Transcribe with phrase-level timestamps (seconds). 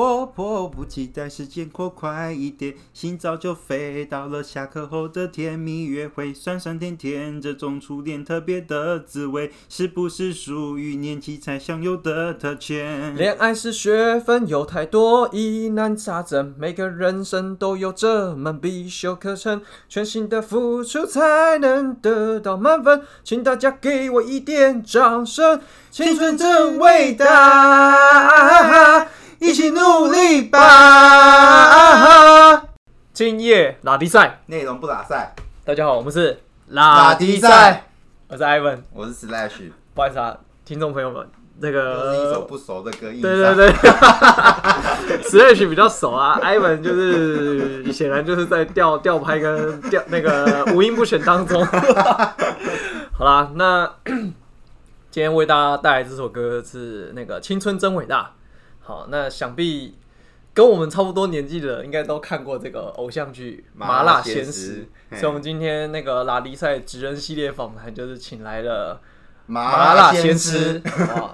[0.00, 13.12] 我迫不及待，时间过快一点，心早就飞到了下课后的甜蜜约会，酸酸甜甜，这种初恋特别的滋味，是不是属于年纪才享有的特权？
[13.16, 25.60] 恋爱是学分，有太多疑难杂症，每个人生都有这门必修课程，全心的付出才能得到满分，请大家给我一点掌声，
[25.90, 29.08] 青春真伟大。
[29.40, 30.60] 一起努力吧！
[33.12, 35.36] 今夜拉迪赛，内容不拉赛。
[35.64, 37.84] 大家好，我们是拉迪赛，
[38.26, 39.70] 我是 Ivan，我是 Slash。
[39.94, 41.24] 不好意思啊，听众朋友们，
[41.62, 43.12] 这个是一首不熟的歌。
[43.12, 43.68] 对对对，
[45.22, 51.64] Slash 比较熟啊，Ivan 就是显然就是在调调拍跟调那个五音不全当中。
[53.14, 53.88] 好啦，那
[55.10, 58.22] 今天为大家带来这首歌是那个《青春真伟大》。
[58.88, 59.98] 好，那想必
[60.54, 64.88] 跟我们差不多年纪的，应该都看过这个偶像剧《麻辣鲜师》。
[65.18, 68.98] 所以，我们今天那个拉力赛职人系列访谈，就是请来了
[69.44, 70.80] 麻辣鲜师。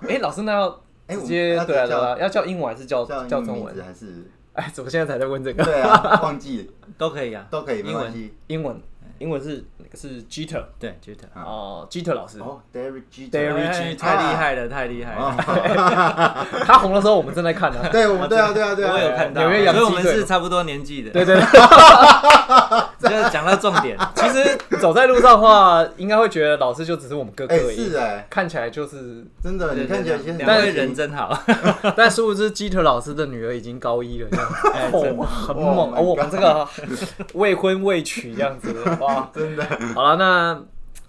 [0.08, 0.68] 哎，老师，那要
[1.06, 3.72] 直接对啊对啊，要叫英文还是叫叫中文？
[3.80, 5.62] 还是哎，怎么现在才在问这个？
[5.62, 8.82] 对啊，忘记 都可以啊，都可以，英文英文。
[9.18, 16.46] 英文是是 Jeter，对 Jeter，哦，Jeter 老师，哦，Derek Jeter，Derek Jeter，太厉害了，太厉害了。
[16.66, 17.88] 他红的时候我们正在看呢。
[17.90, 19.42] 对，我们对啊，对啊，对啊，我有看到。
[19.42, 21.10] 纽约洋所以我们是差不多年纪的。
[21.10, 21.40] 对对。
[23.22, 27.76] 就讲到重点，其实走在路上的话，应该会觉得老师就只是我们哥哥而已。
[27.76, 31.36] 是哎，看起来就是真的，你看起来两位人真好。
[31.96, 35.92] 但殊不知，Jeter 老师的女儿已经高一了，这样子， 很猛。
[36.04, 36.66] 我们这个
[37.34, 39.64] 未婚未娶这样子，哇，真的。
[39.94, 40.60] 好了，那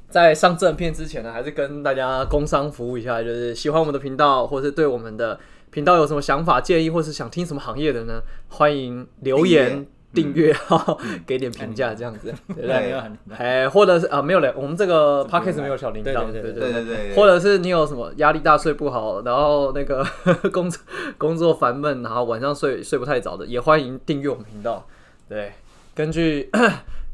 [0.09, 5.37] 在上正片之前呢，还是跟大家工商服务一下，就是喜欢我们的频道，或是对我们的
[5.71, 8.21] 频道有什么想法、建议，或是想听什么行业的呢？
[8.47, 12.95] 欢迎留言、订阅哈， 给点评价这样子，对不对？
[13.37, 17.15] 哎，或者是啊，没有嘞，我们这个 podcast 没有小铃铛，对对对对对。
[17.15, 20.03] 或者是你有什么压力大、睡不好，然后那个
[20.51, 20.81] 工作
[21.19, 24.87] 工作烦闷，然后晚上睡睡不太早的，也欢迎订阅我们频道。
[25.27, 25.51] 对，
[25.93, 26.49] 根据。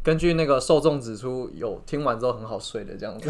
[0.03, 3.29] 根据那个受众指出，有听完之后很好睡的这样子，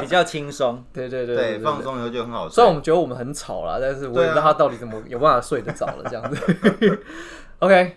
[0.00, 0.80] 比较轻松。
[0.92, 2.54] 对对对对，放松以后就很好睡。
[2.54, 7.04] 虽然我们觉得我们很吵啦，但是我也不知道他到底怎么有办法睡得着了这样子。
[7.58, 7.96] OK，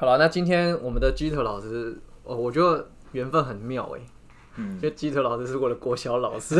[0.00, 1.94] 好了，那今天我们的基特老师，
[2.24, 4.00] 哦，我觉得缘分很妙哎。
[4.56, 6.58] 嗯，因为基特老师是我的国小老师。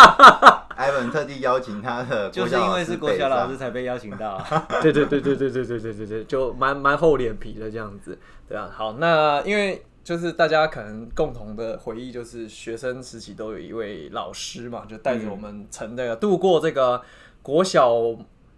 [0.76, 4.38] 艾文特地邀请他的， 就是因为是国小老师才被邀请到。
[4.82, 8.70] 对对对对对对对对对对，就蛮蛮厚脸皮的这样子，对啊。
[8.70, 17.00] 好，那因为就是大家可能共同的回忆，就是学生时期都有一位老师嘛，就带着我们成那个度过这个
[17.40, 17.90] 国小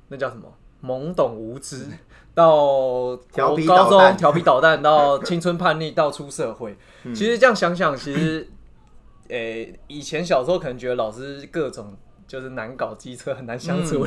[0.09, 0.53] 那叫什么
[0.83, 1.87] 懵懂无知，
[2.35, 3.57] 到高
[3.89, 6.77] 中调皮捣蛋，到青春叛逆，到出社会。
[7.15, 8.49] 其实这样想想，其实
[9.29, 11.97] 诶，以前小时候可能觉得老师各种。
[12.29, 14.07] 就是难搞，机车很难相处。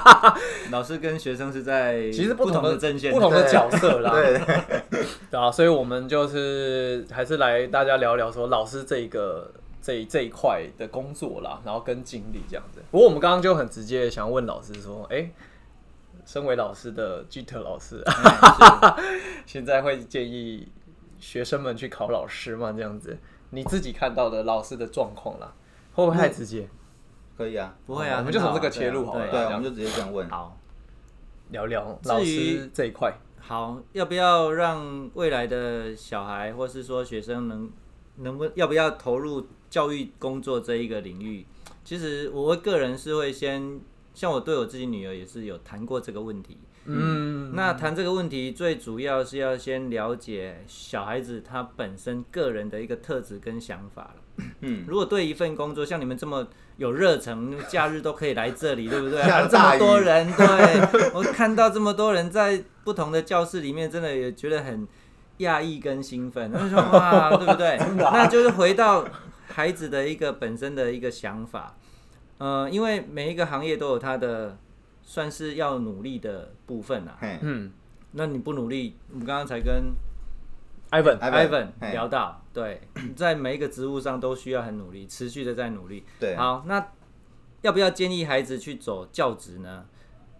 [0.72, 4.12] 老师跟学生是在其实不同的阵线、不同的角色啦。
[4.16, 4.40] 对，
[5.30, 12.80] 对啊，所以我们就是还是来大家聊聊说老师这一个这这一块的工作啦，然后跟经历这样子。
[12.90, 15.30] 不过我们刚刚就很直接想问老师说，哎，
[16.24, 18.02] 身为老师的巨特老师，
[19.46, 20.68] 现在会建议
[21.18, 22.72] 学生们去考老师吗？
[22.72, 23.18] 这样子，
[23.50, 25.52] 你自己看到的老师的状况啦，
[25.94, 26.68] 会不会太直接？
[27.36, 30.28] 可以啊，不会啊，我们就从这个切入好了，对，我们就直接这样问。
[30.28, 30.56] 好，
[31.50, 33.12] 聊聊老师这一块。
[33.38, 37.70] 好，要不要让未来的小孩，或是说学生能
[38.16, 41.46] 能不要不要投入教育工作这一个领域？
[41.82, 43.80] 其实我个人是会先，
[44.20, 46.58] 像我对我自己女儿也是有谈过这个问题。
[46.84, 54.44] 嗯，那谈这个问题最主要是要先了解小孩子他本身个人的一个特质跟想法了。
[54.60, 59.22] 嗯，如果对一份工作像你们这么有热忱， 假日都可以来这里，对不对？
[59.48, 64.86] 这么多人，对我看到这么多人在不同的教室里面，真的也觉得很
[65.38, 66.50] 讶异跟兴奋。
[66.52, 67.78] 那说哇，对不对？
[67.96, 69.08] 那就是回到
[69.48, 71.74] 孩子的一个本身的一个想法。
[72.40, 74.58] 嗯，因为每一个行业都有它的
[75.02, 77.16] 算是要努力的部分啊。
[77.42, 77.70] 嗯，
[78.12, 79.92] 那你不努力，我们刚刚才跟。
[80.90, 82.80] Ivan，Ivan 聊到，对，
[83.14, 86.02] 在每一个职务上都需要很努力，持续的在努力。
[86.18, 86.84] 对，好，那
[87.62, 89.86] 要不要建议孩子去走教职呢？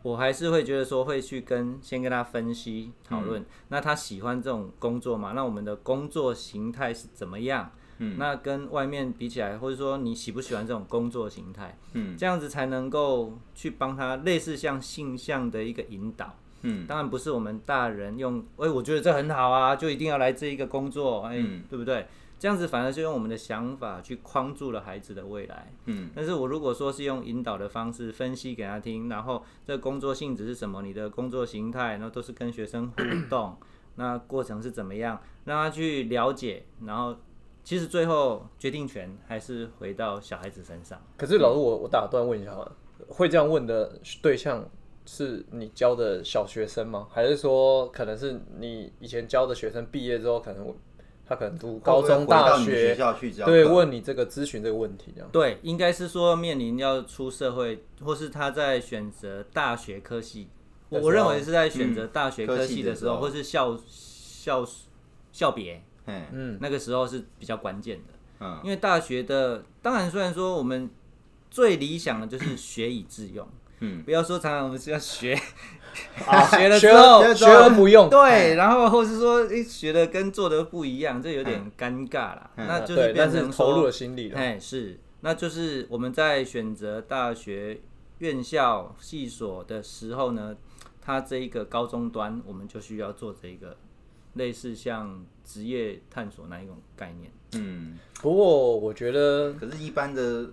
[0.02, 5.34] 我还是会觉得说，会去跟先跟他分析讨论，那他喜欢这种工作吗？
[5.36, 7.70] 那我们的工作形态是怎么样？
[8.02, 11.78] 嗯，那跟外面比起来，或者说你喜不喜欢这种工作形态？
[11.92, 16.34] 嗯，这样子才能够去帮他类似像性向的一个引导。
[16.62, 22.06] 嗯当然不是我们大人用，哎、我觉得这很好啊，就一定要来这一个工作，哎、嗯对不对？
[22.38, 25.70] 这样子反而就用我们的想法去框住了孩子的未来。
[25.84, 33.56] 嗯但是我如果说是用引导的方式分析给他听，然后这工作性质是什么，你的工作形态，然后都是跟学生互动，
[33.96, 37.14] 那过程是怎么样，让他去了解，然后
[37.70, 41.00] 其实最后决定权还是回到小孩子身上。
[41.16, 42.72] 可是老师，我我打断问一下好了，
[43.06, 44.68] 会这样问的对象
[45.06, 47.06] 是你教的小学生吗？
[47.12, 50.74] 还是说可能是你以前教的学生毕业之后，可能
[51.24, 55.30] 他可能读高中、大你学学，校去教对，课问你这个咨询这个问题这样。
[55.30, 60.48] 对，应该是说面临要出社会，或是他在选择大学科系，
[60.88, 64.66] 我认为是在选择大学科科系的时候，或是校校
[65.30, 68.14] 校别，嘿嗯，那个时候是比较关键的。
[68.40, 68.60] 嗯。
[68.64, 70.90] 因为大学的，当然虽然说我们
[71.50, 73.46] 最理想的就是学以致用，
[73.80, 75.34] 嗯，不要说常常我们是要学
[76.26, 82.50] 啊学了之后学了不用，对，然后或是说诶学的跟做的不一样，这有点尴尬啦。
[82.56, 82.66] 嗯。
[82.66, 84.38] 那就是，变但是成投入了心力了。
[84.38, 87.80] 哎，是，那就是我们在选择大学
[88.18, 90.54] 院校系所的时候呢，
[91.02, 93.76] 它这一个高中端，我们就需要做这一个
[94.34, 97.30] 类似像职业探索那一种概念。
[97.52, 100.50] 嗯，不过我觉得，可是，一般的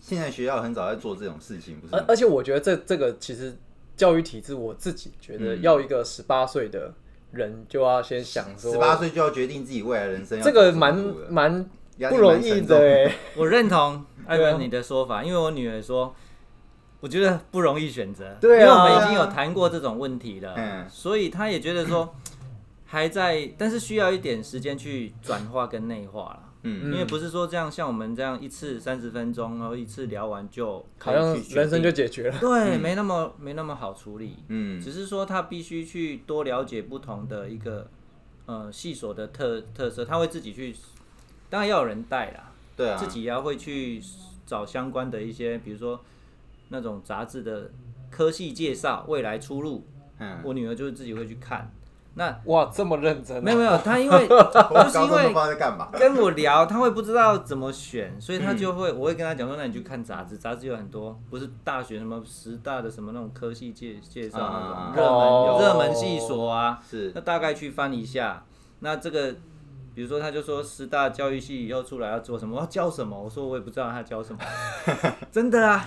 [0.00, 1.94] 现在学校很早在做这种事情，不是？
[1.94, 3.54] 而而且我觉得这这个其实
[3.96, 6.92] 教育体制，我自己觉得嗯要一个十八岁的
[7.32, 10.96] 人就要先想说，十八岁就要决定自己未来人生要这个蛮
[11.28, 11.70] 蛮
[12.08, 13.14] 不容易的哎。
[13.36, 16.14] 我认同艾对啊文你的说法，因为我女儿说，
[17.00, 22.14] 我觉得不容易选择，对啊因为我们已经有谈过这种问题了，嗯所以她也觉得说
[22.92, 26.52] 还在，但是需要一点时间去转化跟内化了。
[26.64, 32.38] 嗯因为不是说这样，像我们这样一次三十分钟，然后一次聊完就可好像人生就解决了。
[32.38, 34.36] 对，没那么没那么好处理。
[34.48, 37.88] 嗯只是说他必须去多了解不同的一个
[38.44, 40.76] 呃系所的特特色，他会自己去，
[41.48, 44.02] 当然要有人带啦，对啊，自己也要会去
[44.44, 45.98] 找相关的一些，比如说
[46.68, 47.70] 那种杂志的
[48.10, 49.86] 科系介绍、未来出路，
[50.18, 51.72] 嗯，我女儿就是自己会去看。
[52.14, 55.34] 那哇，这么认真啊，没有没有，他因为我 就是因为。
[55.98, 68.44] 跟我聊，他会不知道怎么选，所以他就嗯会，我会跟他讲说，那你去看杂志，杂志有很多，不是大学什么十大的什么那种科系介介绍那啊种热门热门系所啊，是那大概去翻一下，
[68.80, 69.34] 那这个。
[69.94, 73.14] 比如说，他就说师大教育系以后出来要做什么，要教什么？
[73.22, 74.40] 我说我也不知道他教什么，
[75.30, 75.84] 真的啊，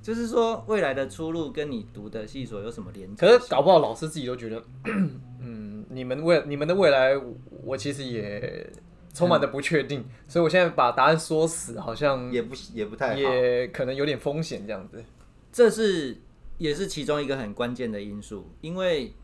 [0.00, 3.26] 就是说未来的出路跟你读的系所有什么连接？
[3.26, 5.20] 可是搞不好老师自己都觉得，嗯，
[5.94, 7.12] 你们未你们的未来，
[7.62, 8.70] 我其实也
[9.14, 13.20] 充满着不确定，所以我现在把答案说死，好像也不也不太好。
[13.20, 15.02] 也可能有点风险这样子。
[15.52, 16.16] 这是
[16.58, 19.14] 也是其中一个很关键的因素，因为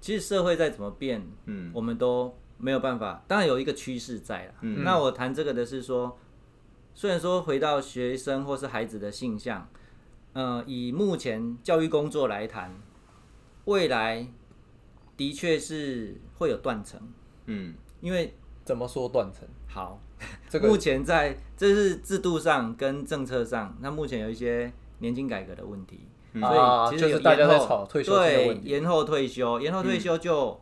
[0.00, 3.22] 其实社会再怎么变，嗯我们都没有办法。
[3.28, 4.54] 当然有一个趋势在了。
[4.62, 6.18] 嗯那我谈这个的是说，
[6.94, 9.68] 虽然说回到学生或是孩子的性向，
[10.32, 12.74] 呃，以目前教育工作来谈，
[13.66, 14.26] 未来
[15.22, 17.00] 的确是会有断层，
[17.46, 18.34] 嗯因为
[18.64, 19.46] 怎么说断层？
[19.68, 20.00] 好，
[20.50, 26.00] 这个目前在这是制度上跟政策上，那目前有一些年金改革的问题，
[26.32, 27.56] 所以其实有就是大家在
[27.88, 30.60] 退休的对问题延后退休，延后退休就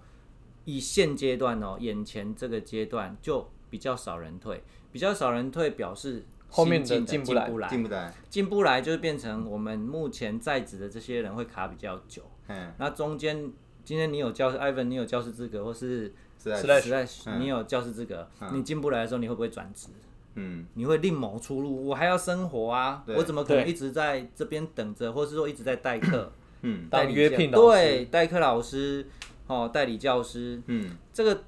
[0.66, 8.12] 以现阶段哦，眼前这个阶段就比较少人退，比较少人退表示后面进进不来，进不来。
[8.28, 13.50] 进不来就是变成我们目前在职的这些人会卡比较久，嗯，那中间
[13.84, 17.40] 今天你有教 Ivan 你有教师资格，或是实在 Slash 实在嗯。
[17.40, 19.88] 你有教师资格，你进不来的时候你会不会转职？
[20.34, 20.66] 嗯。
[20.74, 26.32] 你会另谋出路，我还要生活啊，我怎么可能一直在这边等着，或是说一直在代课？
[26.62, 26.88] 嗯。
[27.08, 27.66] 理约聘老师。
[27.66, 29.06] 对，代课老师，
[29.46, 30.96] 哦，代理教师，嗯。
[31.12, 31.42] 这个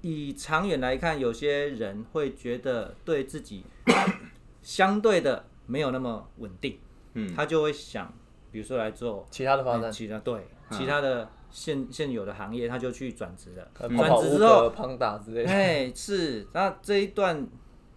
[0.00, 3.64] 以长远来看，有些人会觉得对自己
[4.62, 6.78] 相对的没有那么稳定，
[7.14, 7.34] 嗯。
[7.34, 8.12] 他就会想，
[8.52, 9.90] 比如说来做其他的发展。
[9.90, 10.78] 嗯，其他对嗯。
[10.78, 13.68] 其他的现现有的行业，他就去转职了。
[13.74, 13.90] 转
[14.20, 15.50] 职之后格、胖打之类的。
[15.50, 17.46] 哎，是，那这一段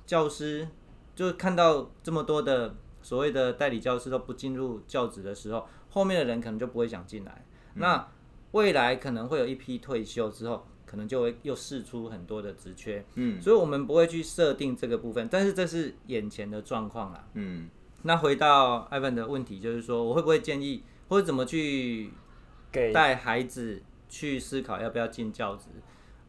[0.06, 0.68] 教师
[1.16, 7.46] 就看到这么多的所谓的代理教师都不进入教职的时候，后面的人可能就不会想进来。
[7.76, 8.08] 那
[8.52, 17.26] 未来可能会有一批退休之后，可能就会又试出很多的职缺，嗯所以我们不会去设定这个部分，但是这是眼前的状况啦。
[17.34, 17.70] 嗯
[18.04, 22.12] 那回到 Ivan 的问题，就是说我会不会建议，或者怎么去
[22.72, 25.66] 给带孩子去思考要不要进教职。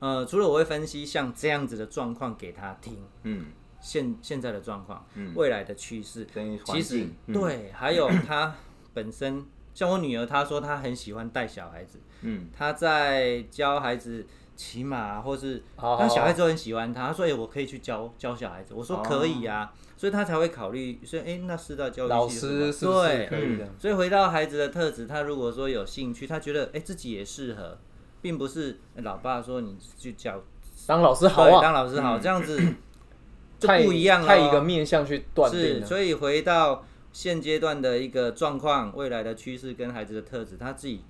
[0.00, 3.46] 呃，除了我会分析像这样子的状况给他听，嗯，
[3.80, 5.32] 现现在的状况，嗯。
[5.36, 6.26] 未来的趋势，
[6.64, 8.54] 其实对，还有他
[8.92, 19.72] 本身像我女儿，她说她很喜欢带小孩子，嗯，她在教孩子骑马，或是那小孩子都很喜欢他，他说：“哎、我可以去教教小孩子。”我说：“哦可以啊。
[19.96, 23.68] 所以他才会考虑，所以哎、那师大教育老师是是对可以的？
[23.78, 27.78] 所以回到孩子的特质，他如果说有兴趣，他觉得哎、自己也适合，
[28.20, 30.42] 并不是哎老爸说你去教
[30.88, 32.60] 当老师好对啊，当老师好，这样子
[33.60, 34.28] 就不一样了哦。
[34.28, 41.04] 太一个面向去断定是，所以回到现阶段的一个状况，未来的趋势跟孩子的特质，他自己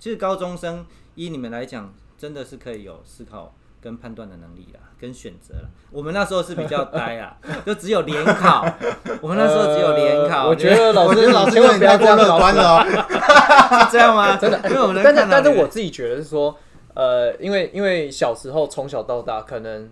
[0.00, 0.84] 其实高中生
[1.14, 5.68] 依你们来讲，真的是可以有思考跟判断的能力啦，跟选择啦。
[5.90, 7.36] 我们那时候是比较呆啊，
[7.66, 8.64] 就只有联考，
[9.20, 10.44] 我们那时候只有联考。
[10.44, 12.84] 呃我觉得老师老师千万不要这样乐搞观了哦。
[12.86, 14.36] 是 这样吗？
[14.36, 16.56] 真的，因为我们但是我自己觉得是说，
[16.94, 19.90] 呃，因为因为小时候从小到大，可能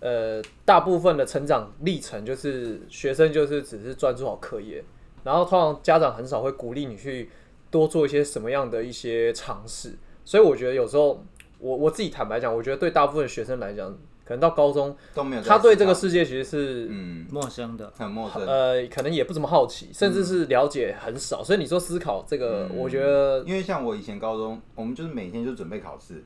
[0.00, 4.84] 呃大部分的成长历程就是学生就是只是专注好课业，
[5.22, 7.30] 然后通常家长很少会鼓励你去
[7.70, 9.94] 多做一些什么样的一些尝试，
[10.26, 11.24] 所以我觉得有时候
[11.64, 13.90] 我我自己坦白讲，我觉得对大部分学生来讲，
[14.22, 26.22] 可能到高中，都没有在他对这个世界其实是嗯陌生的，很陌生，呃，可能也不怎么好奇，甚至是了解很少，所以你说思考这个，嗯我觉得因为像我以前高中，我们就是每天就准备考试，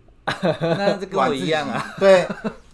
[0.61, 1.95] 那这跟我一样啊。
[1.99, 2.27] 对，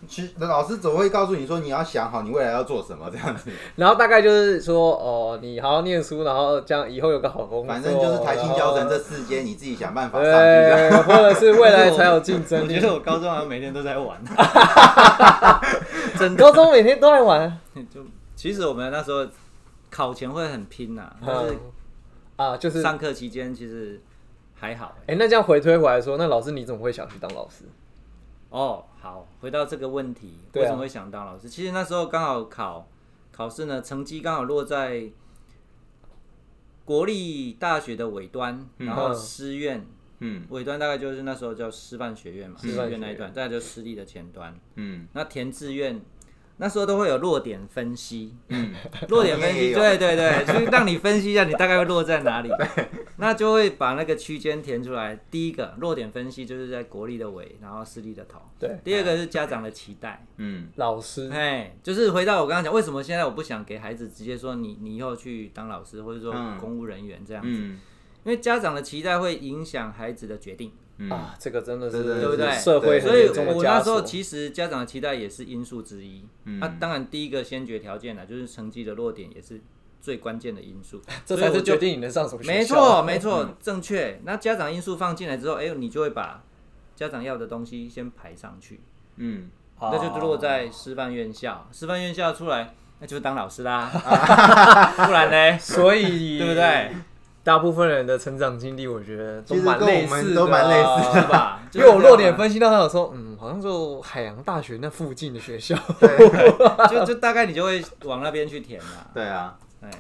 [0.09, 12.75] 其实老师总会告诉你说你要想好你未来要做什么这样子，然后大概就是说，哦，你好好念书，然后这样以后有个好工作，反正就是台新教程这四间你自己想办法上或者是未来才有竞争力。
[12.75, 12.87] 我觉。
[12.87, 14.21] 得我高中好像每天都在玩，
[16.19, 17.59] 整高中每天都在玩，
[17.93, 18.01] 就
[18.37, 19.27] 其实我们那时候
[19.91, 21.59] 考前会很拼呐、但是嗯
[22.37, 24.01] 啊，就是，哎、上课期间其实
[24.55, 25.15] 还好、欸。
[25.17, 27.65] 那这样回推回来说，那老师你怎么会想去当老师？
[28.51, 31.49] 哦，好，回到这个问题，为什么会想当老师？
[31.49, 32.89] 其实那时候刚好考
[33.33, 35.11] 考试呢，成绩刚好落在
[36.85, 39.85] 国立大学的尾端，然后嗯师院
[40.21, 44.55] 嗯尾端大概就是那时候叫师范学院嘛，师师范学院院那一段，再来就私立的前端。
[44.77, 46.01] 嗯那填志愿
[46.57, 48.73] 那时候都会有落点分析，嗯，
[49.09, 52.51] 落点分析， 对对对，就是 让你分析一下你大概会落在哪里，
[53.17, 55.19] 那就会把那个区间填出来。
[55.31, 58.41] 第一个落点分析就是在国立的尾，然后私立的头。
[58.59, 60.69] 对，第二个是家长的期待，嗯。
[60.77, 66.59] 老师，哎，就是回到我刚刚讲，为什么现在我不想给孩子直接说你你以后去当老师，或者说嗯。
[66.59, 67.81] 公务人员这样子，嗯
[68.25, 74.03] 因为家长的期待会影响孩子的决定，嗯啊，这个真的是对对不对社会所以我那时候。
[74.03, 76.25] 其实家长的期待也是因素之一。
[76.45, 79.61] 嗯那、当然第一个先决条件呢，就是成绩的落点也是
[80.01, 82.55] 最关键的因素， 这才是决定你能上什么学校。
[82.55, 84.21] 没错， 没错，正确。
[84.25, 86.45] 那家长因素放进来之后，哎、你就会把
[86.95, 88.81] 家长要的东西先排上去，
[89.17, 91.69] 嗯，啊那就落在师范院校。
[91.73, 93.91] 师范院校出来，那就是当老师啦，
[95.07, 95.59] 不然呢？
[95.59, 96.93] 所以对不对？
[97.45, 101.61] 大部分人的成长经历，我觉得都蛮类似的啊，都蛮类似是吧？
[101.75, 105.77] 因为我弱点分，析到他有说，嗯，好像就海洋大学那附近的学校，
[106.91, 109.07] 就就大概你就会往那边去填嘛。
[109.13, 109.91] 对啊，哎，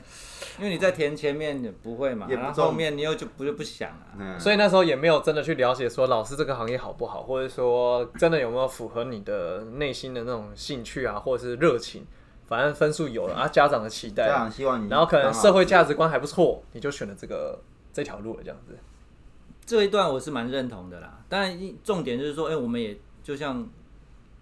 [0.59, 4.17] 因为你在填前面你不会嘛，也不中然后后面你又就不就不想啊。
[4.19, 12.07] 嗯，所以那时候也没有真的去了解说老师这个行业好不好，或者说真的有没有符合你的内心的那种兴趣啊，或者是热情。
[12.47, 17.61] 反正分数有了啊，家长的期待家，长希望你，然后可能社会价值观还不错，你就选了这个
[17.93, 18.79] 这条路了，这样子。
[19.67, 21.21] 这一段我是蛮认同的啦。
[21.29, 23.67] 当然，一重点就是说，哎、我们也就像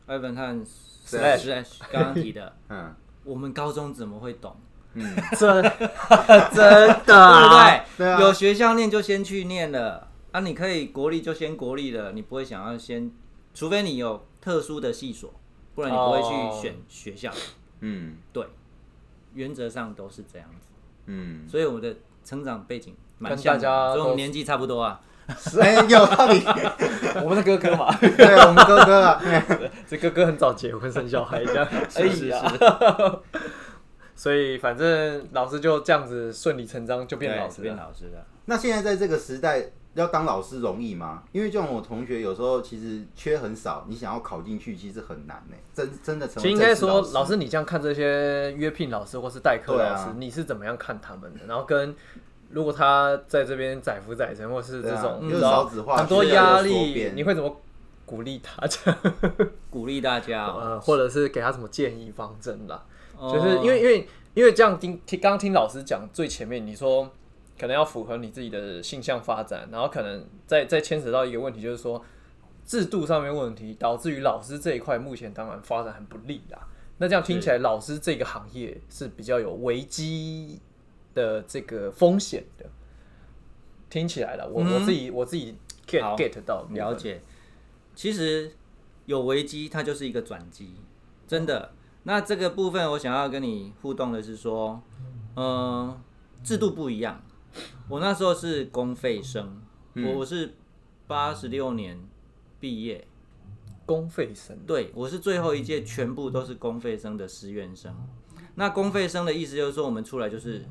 [0.08, 0.64] Ivan 和
[1.06, 2.92] Slash Slash 刚刚提的， 嗯
[3.24, 4.56] 我们高中怎么会懂？
[4.94, 5.62] 嗯， 真
[6.52, 7.82] 真对不对？
[7.98, 13.10] 对啊有学校念就先去念了啊，你可以国立就先国立了，你不会想要先，
[13.54, 15.32] 除非你有特殊的系所，
[15.76, 17.30] 不然你不会去哦选学校。
[17.82, 18.44] 嗯对，
[19.34, 20.66] 原则上都是这样子。
[21.06, 25.00] 嗯，所以我的成长背景蛮跟像的，大家都所以我们年纪差不多 啊。
[25.60, 26.42] 哎，有道理，
[27.22, 29.22] 我们的哥哥嘛， 对我们哥哥啊，
[29.86, 32.42] 这哥哥很早结婚生小孩这样，哎是是呀，
[34.16, 37.62] 所以反正老师就这样子顺理成章就变老师了。
[37.62, 38.26] 变老师了。
[38.46, 41.22] 那现在在这个时代，要当老师容易吗？
[41.32, 45.56] 因为就像我同学有时候其实缺很少，你想要考进去其实很难呢。
[45.74, 51.40] 真真的成为其实应该说，老师你这样看这些约聘老师或是代课老师，你是怎么样看他们的？
[51.46, 51.94] 然后跟
[52.50, 55.22] 如果他在这边载浮载沉，或是这种
[55.96, 57.56] 很多压力，你会怎么
[58.04, 58.62] 鼓励他？
[59.70, 62.82] 鼓励大家、哦， 呃，或者是给他什么建议方针啦？
[63.18, 67.10] 哦就是因为因为因为这样听听刚刚听老师讲最前面你说
[67.62, 72.04] 可能要符合你自己的性向发展，然后可能再再牵扯到一个问题，就是说
[72.66, 76.58] 制度上面问题，导致于老师这一块目前当然发展很不利啦。
[76.98, 80.58] 那这样听起来，老师这个行业是比较有危机
[81.14, 82.66] 的这个风险的。
[83.88, 85.54] 听起来了，我、嗯我自己我自己
[85.86, 86.94] get get 到了。
[86.96, 87.22] 解。
[87.94, 88.50] 其实
[89.06, 90.74] 有危机，它就是一个转机，
[91.28, 91.70] 真的。
[92.02, 94.82] 那这个部分，我想要跟你互动的是说，
[95.36, 95.96] 嗯、
[96.42, 97.22] 制度不一样。
[97.92, 99.60] 我那时候是公费生，
[99.96, 100.54] 我我是
[101.06, 102.00] 八十六年
[102.58, 103.06] 毕业，
[103.84, 107.94] 公费生对我是最后一届，全部都是公费生的师院生。
[108.54, 110.64] 那公费生的意思就是说，我们出来就是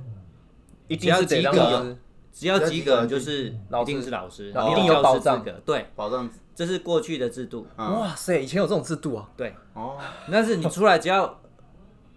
[0.87, 1.97] 一只要是得及格让老师
[2.33, 5.61] 只要及及格就是一定是老师，然后一定你有保障资格。
[5.63, 7.67] 对，保障这是过去的制度。
[7.77, 9.29] 嗯哇塞，以前有这种制度啊！
[9.37, 9.99] 对，哦，
[10.31, 11.39] 但是你出来只要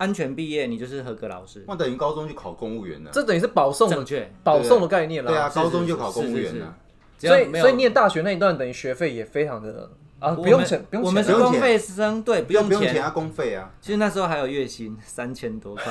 [0.05, 3.11] 安全毕业，你就是合格老师，那等于高中就考公务员了。
[3.11, 4.31] 这等于是保送的正确。
[4.43, 5.31] 保送的概念了。
[5.31, 6.77] 对啊，高中就考公务员了。
[7.19, 9.91] 所以所以念大学那一段等于学费也非常的
[10.25, 11.07] 啊，不用钱，不用钱啊。
[11.07, 12.79] 我们是公费生，对，不用钱。
[12.79, 13.71] 不用钱啊，公费啊。
[13.81, 15.85] 其实那时候还有月薪三千多块，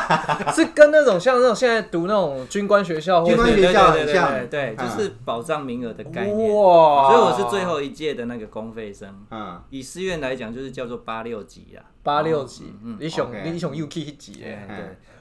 [0.52, 6.54] 是跟那种像那种现在读那种军官学校或者是军官学校对对对很像对就是保障名额的概念。
[6.54, 9.14] 哇，所以我是最后一届的那个公费生。
[9.30, 11.84] 嗯，以师院来讲，就是叫做八六级啊。
[12.02, 14.58] 八六级，你熊 OK 你熊 UK 一级对。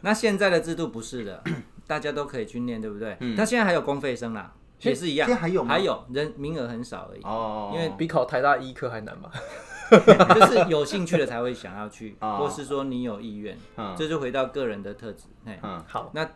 [0.02, 1.42] 那现在的制度不是的，
[1.88, 3.16] 大家都可以去念，对不对？
[3.38, 4.52] 那现在还有公费生啦，
[4.90, 5.28] 也是一样。
[5.28, 9.30] 现在还有吗还有人名额很少而已，哦，因为比考台大医科还难嘛？
[10.34, 15.26] 就是有兴趣的才会想要去，哦 或是说你有意愿，嗯这就回到个人的特质。
[15.46, 16.28] 嘿，嗯好，那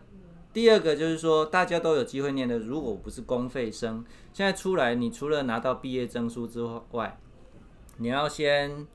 [0.53, 7.17] 第二个就是说，大家都有机会念的，如果不是公费生，现在出来，你除了拿到毕业证书之外，
[7.97, 8.85] 你要先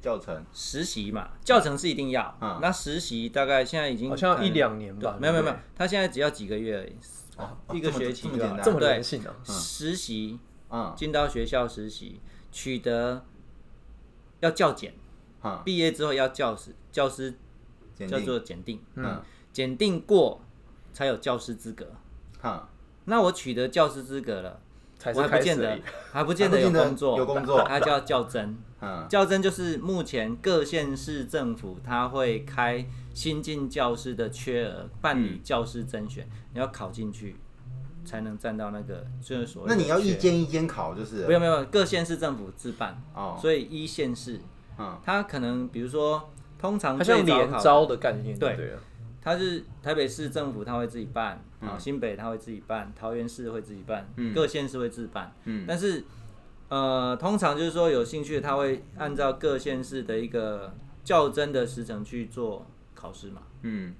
[0.00, 2.36] 教程实习嘛，教程是一定要。
[2.40, 6.98] 嗯那实习大概现在已经好像一两年吧对，没有没有没有，他现在只要几个月而已，哦
[7.72, 9.34] 一个学期这么简单这么对人性啊！
[9.44, 10.38] 实习
[10.70, 10.92] 嗯。
[10.96, 12.20] 进到学校实习，
[12.50, 13.24] 取得
[14.40, 14.94] 要教检，
[15.42, 17.34] 嗯，毕业之后要教师教师
[18.08, 19.22] 叫做检定，嗯。
[19.52, 20.40] 检定过
[20.92, 21.86] 才有教师资格。
[22.42, 22.66] 嗯，
[23.04, 24.60] 那我取得教师资格了，
[24.98, 25.82] 才是我还不见得开始，
[26.12, 27.62] 还不见得有工作，有工作。
[27.62, 28.56] 它叫教甄。
[28.80, 29.06] 嗯。
[29.08, 37.36] 教甄就是目前各县市政府他会开新进教师的缺额，办理教师甄选，你要考进去
[38.04, 41.26] 才能占到那个就是所谓那你要一间一间考就是了。
[41.26, 44.40] 不用不用，各县市政府自办，哦，所以一县市
[44.78, 44.98] 嗯。
[45.04, 48.76] 它可能比如说通常它像最早考联招的概念，对。
[49.24, 51.68] 它是台北市政府，它会自己办，嗯。
[51.68, 54.34] 啊、新北它会自己办，桃园市会自己办，嗯。
[54.34, 55.32] 各县市会自办。
[55.44, 55.64] 嗯。
[55.66, 56.04] 但是，
[56.68, 63.42] 呃，通常就是说有兴趣的，他会按照各县市的一个较真的时程去做考试嘛。
[63.62, 63.94] 嗯。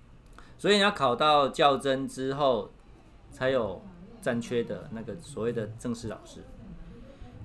[0.59, 2.73] 所以你要考到较真之后，
[3.31, 3.81] 才有
[4.23, 6.41] 占缺的那个所谓的正式老师。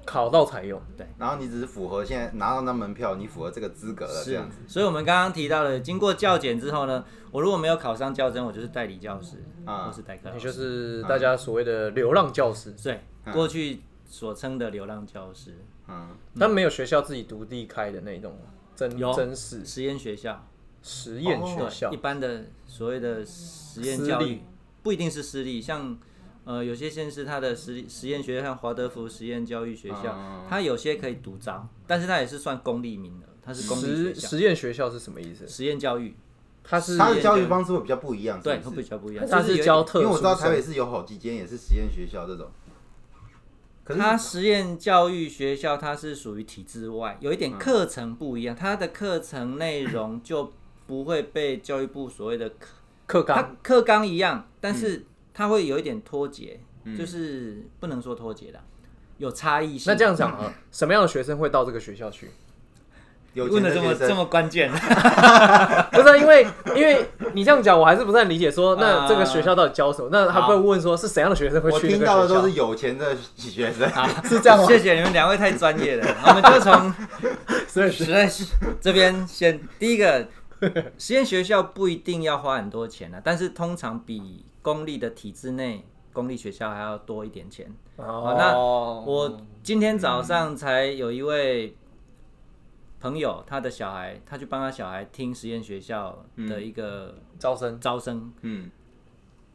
[0.06, 0.82] 考到才用。
[1.18, 9.84] 然后你只是符合现在拿到那门票，你符合这个资格了这是样子，，所以我们刚刚提到了，经过教检之后呢，我如果没有考上教真，我就是代理教师，啊。
[9.84, 10.38] 或是代课老师。
[10.38, 13.02] 也就是大家所谓的流浪教师，对，
[13.34, 15.58] 过去所称的流浪教师，
[15.90, 18.40] 嗯但没有学校自己独立开的那种
[18.78, 19.13] 真有。
[19.13, 20.48] 真实实验学校，
[20.82, 24.08] 实验学校，一，般的所谓的实验私立。
[24.08, 24.42] 教育，
[24.82, 25.98] 不一定是私立，像
[26.47, 35.45] 呃有些县市它的实实验学校，像华德福实验教育学校，嗯它有些可以独招，但是它也是算公立名额，它是公立学校，实实验学校是什么意思？
[35.45, 36.15] 实验教育，
[36.63, 38.75] 它是他的教育方式会比较不一样，对，是不是？
[38.77, 42.49] 会比较不一样，它就是教特殊生，因为我知道台北市有好几间也是实验学校这种，
[43.83, 50.53] 可是它实验教育学校，它是属于体制外，有一点课程不一样，它的课程内容就
[50.86, 52.67] 不会被教育部所谓的课，
[53.05, 55.05] 它课纲课纲一样，但是
[55.38, 58.60] 它会有一点脱节，嗯就是不能说脱节的，
[59.19, 59.93] 有差异性。
[59.93, 62.32] 那这样讲啊，什么样的学生会到这个学校去？
[63.34, 68.50] 有问的这么这么关键， 不是啊因为因为你这样讲，我还是不太理解。
[68.50, 70.10] 说那啊这个学校到底教什么？
[70.12, 73.88] 那他不会问说是怎样的学生会我去这个听到的学校都是有钱的学生，
[74.28, 74.65] 是这样吗？
[74.65, 76.91] 谢谢你们两位太专业了，我们就从
[77.67, 78.28] 所以实验
[78.82, 80.28] 这边先第一个，
[80.97, 87.73] 实验学校不一定要花很多钱啊，但是通常比公立的体制内公立学校还要多一点钱。
[87.95, 88.36] 哦。
[88.38, 91.73] 那我今天早上才有一位
[92.99, 97.80] 朋友，他的小孩，他去帮他小孩听实验学校的一个招生。
[97.80, 98.69] 招生，嗯，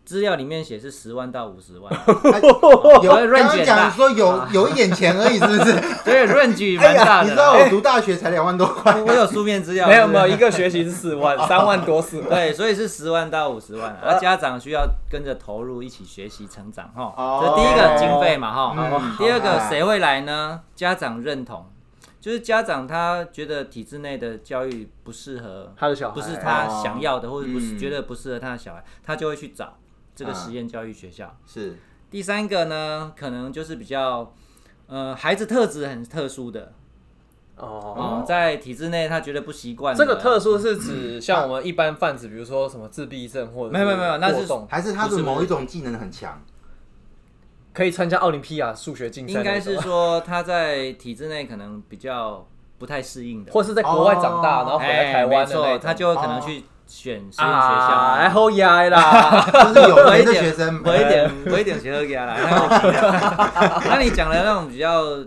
[0.05, 1.93] 资料里面写是十万到五十万，
[3.03, 3.65] 有刚 range 刚很大。
[3.65, 5.73] 讲说有有一点钱而已，是不是？
[6.03, 7.53] 所以 range 哎呀，蛮大的你知道。
[7.55, 12.29] 我读大学才两万多块，我我有书面资料，没有没有一个学期是四万，三万多四万。
[12.29, 17.15] 对，所以是十万到五十万，而家长需要跟着投入一起学习成长哈。
[17.17, 17.41] 哦。
[17.43, 18.75] 这第一个经费嘛哈。
[18.77, 19.17] 嗯。
[19.19, 19.69] 第二个好。
[19.69, 20.61] 谁会来呢？
[20.75, 21.65] 家长认同，
[22.21, 26.15] 就是家长他觉得体制内的教育不适合，他的小孩。
[26.15, 27.79] 不是他想要的，或者不是嗯。
[27.79, 29.75] 觉得不适合他的小孩，他就会去找
[30.14, 30.35] 这个啊。
[30.35, 31.37] 实验教育学校。
[31.46, 31.77] 是。
[32.11, 34.35] 第三个呢，可能就是比较
[34.87, 36.72] 呃孩子特质很特殊的。
[37.57, 40.05] 哦，哦，在体制内他觉得不习惯的。
[40.05, 46.42] 这个特殊是指像我们一般贩子，比如说什么自闭症或者没有没有没有那是还是他是某一种技能很强？
[47.75, 52.46] 可以参加奥林匹亚数学竞赛应该是说他在体制内可能比较
[52.79, 54.64] 不太适应的，或是在国外长大，哦。
[54.64, 55.81] 然后回来台湾的哎没错那种。
[55.83, 56.42] 他就可能哦。
[56.44, 57.46] 去选实验学校。
[57.46, 59.40] 啊，还好呀啦，
[59.74, 62.38] 就是有我 一点学生，我一点，我一点学喝给他来。
[62.42, 65.24] 那 那你讲的那种比较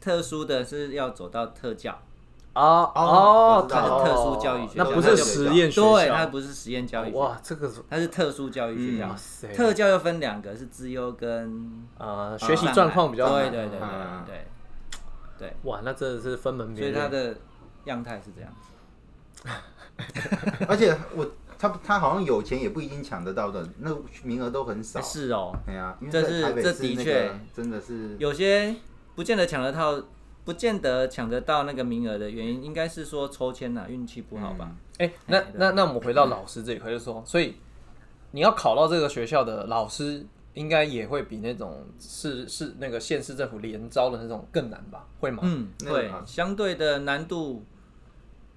[0.00, 1.98] 特殊的是要走到特教，
[2.52, 9.16] 哦哦它是特殊教育学校，那不是实验学对，它，不是实验教育，哇，这个是它是特殊教育学校。
[9.54, 14.46] 特教又分两个，是资优跟呃学习状况比较对好对对对嗯对
[15.38, 15.56] 对。
[15.62, 17.02] 哇，那真的是分门别，所以。
[17.02, 17.34] 它的
[17.84, 18.50] 样态是这样。
[20.68, 21.26] 而且我
[21.58, 25.00] 他他好像有钱也不一定抢得到的，那名额都很少。
[25.00, 28.74] 是哦，哎呀，因为这是在台北这市那的确个真的是有些
[29.14, 30.02] 不见得抢得到，
[30.44, 34.72] 不见得抢得到那个名额的原因，应该是说抽签呐，运气不好吧？
[34.98, 37.56] 哎，那那那我们回到老师这一块，就是说，所以
[38.32, 45.06] 你要考到这个学校的老师，应该也会比那种市市那个县市政府连招的那种更难吧？
[45.18, 45.42] 会吗？
[45.44, 47.64] 嗯，对那个啊，相对的难度，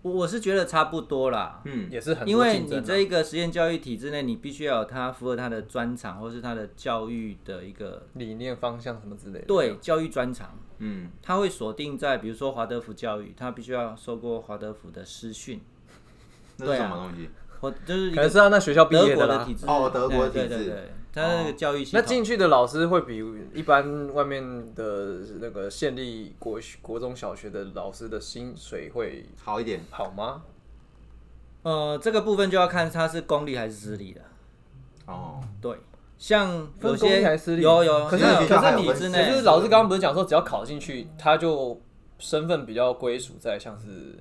[0.08, 1.62] 我我是觉得差不多啦。
[1.65, 9.46] 嗯也是很多因为竞争啊你这一个实验教育体制内，你必须要有他符合他的专长，或是他的教育的一个理念方向什么之类的。
[9.46, 15.62] 对教育专长，嗯，他会锁定在比如说华德福教育，他必须要受过华德福的师训，
[16.58, 17.30] 那是什么东西？
[17.60, 22.00] 或就是可能是他那学校毕德业的体制哦德国对体制对对对，它那个教育系统。
[22.00, 24.43] 那进去的老师会比一般外面
[24.76, 30.43] 的那个县立国国中小学的老师的薪水会好一点好吗？
[31.63, 34.22] 呃，这个部分就要看他是公立还是私立的。
[35.08, 35.41] 哦。
[35.60, 35.76] 对，
[36.17, 41.82] 像分公立有些还是私立有有，可是可是你有分私体制内就是老师刚刚不是讲说，只要考进去，他就
[42.20, 44.15] 身份比较归属在像是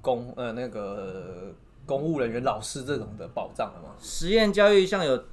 [0.00, 1.52] 公呃那个
[1.98, 3.94] 公务人员、老师这种的保障了吗？
[4.00, 5.24] 实验教育像有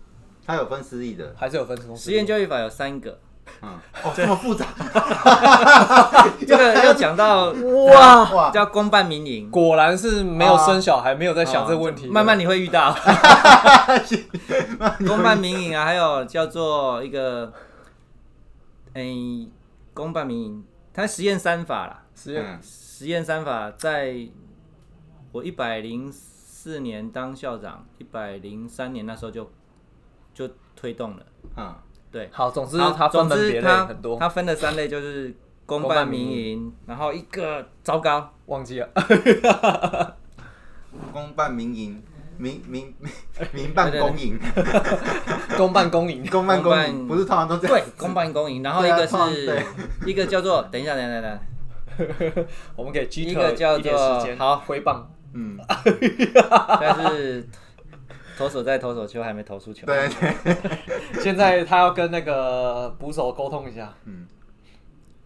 [0.45, 3.19] 它有分私立的，还是有分公司实验教育法有三个，
[3.61, 3.69] 嗯，
[4.03, 4.65] 哦，这么复杂，
[6.45, 12.07] 这个要讲到哇，哇，叫公办民营，果然是没有生小孩，没有在想这个问题。
[12.11, 12.95] 慢慢你会遇到。
[15.07, 17.53] 公办民营啊，还有叫做一个，
[18.93, 19.47] 诶、
[19.93, 22.43] 公办民营，它实验三法啦，实验。
[22.43, 22.59] 嗯
[22.99, 24.13] 实验三法在
[25.31, 26.11] 我一百零
[26.61, 29.49] 四年当校长，一百零三年那时候就
[30.33, 30.45] 就
[30.75, 31.25] 推动了。
[31.55, 31.73] 嗯，
[32.11, 35.33] 对，好，总之好它分总门别很多，他分了三类，就是
[35.65, 38.89] 公公办办民营，然后一个糟糕，忘记了。
[41.13, 42.03] 公办民营，
[42.37, 43.09] 民民民
[43.55, 44.37] 民办公营，
[45.55, 47.77] 公办公营，公办公营，不是通常都这样？
[47.77, 49.15] 对，公办公营，然后一个是
[50.05, 52.43] 一个叫做，等一下，等一下，等一下，
[52.75, 55.09] 我们给 G 一特个叫做，好挥棒。
[55.33, 55.57] 嗯，
[56.79, 57.47] 但是
[58.37, 60.09] 投手在投手球还没投出球，对。
[60.43, 60.55] 对，
[61.21, 63.93] 现在他要跟那个捕手沟通一下。
[64.05, 64.27] 嗯。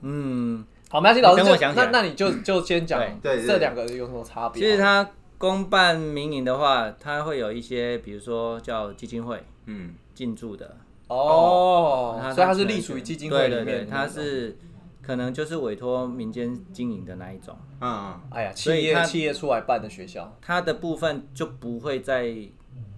[0.02, 1.44] 嗯，好，没关系，老师
[1.76, 4.62] 那那你就就先讲对对这两个有什么差别？
[4.62, 10.76] 其实他公办民营的话，他会有一些，比如说叫基金会嗯，进驻的，
[11.08, 14.10] 哦，所以它是隶属于基金会的那种。
[14.10, 14.58] 是
[15.04, 17.56] 可能就是委托民间经营的那一种。
[17.82, 22.36] 嗯哎呀，企所以它业企业出来办的学校，它的部分就不会在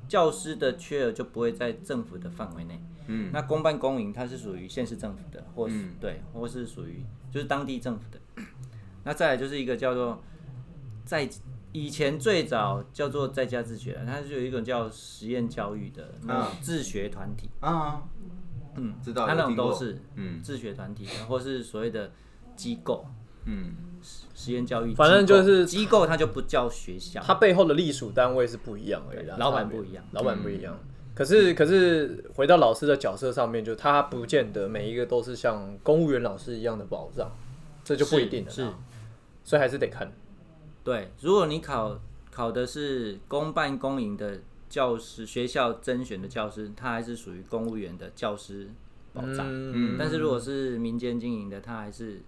[0.07, 2.79] 教师的缺额就不会在政府的范围内。
[3.07, 3.31] 嗯。
[3.33, 5.95] 那公办公营它是属于县市政府的，或是、嗯。
[5.99, 8.19] 对，或是属于就是当地政府的。
[9.03, 10.21] 那再来就是一个叫做
[11.03, 11.27] 在
[11.71, 18.01] 以前最早叫做在家自学，它是有一种叫实验教育的那种自学团体，啊，
[18.75, 20.41] 嗯，知道他那种都是嗯。
[20.41, 22.11] 自学团体的，或是所谓的
[22.55, 23.05] 机构
[23.45, 23.73] 嗯，
[24.33, 30.03] 实验教育，反正就是机构，它就不叫学校，它背后的隶属单位是不一样而已啦，老板不一样。
[30.11, 30.77] 老板不一样。
[31.13, 37.31] 可是可是回到老师的角色上面，就他不见得每一个都是像公务员老师一样的保障，
[37.83, 38.53] 这就不一定了啦。
[38.53, 38.71] 是是。
[39.43, 40.11] 所以还是得看。
[40.83, 41.99] 对，如果你考
[42.31, 48.69] 考的是公办公营的教师，学校甄选的教师，他还是属于公务员的教师
[49.13, 49.45] 保障。
[49.47, 52.21] 嗯，但是如果是民间经营的，他还是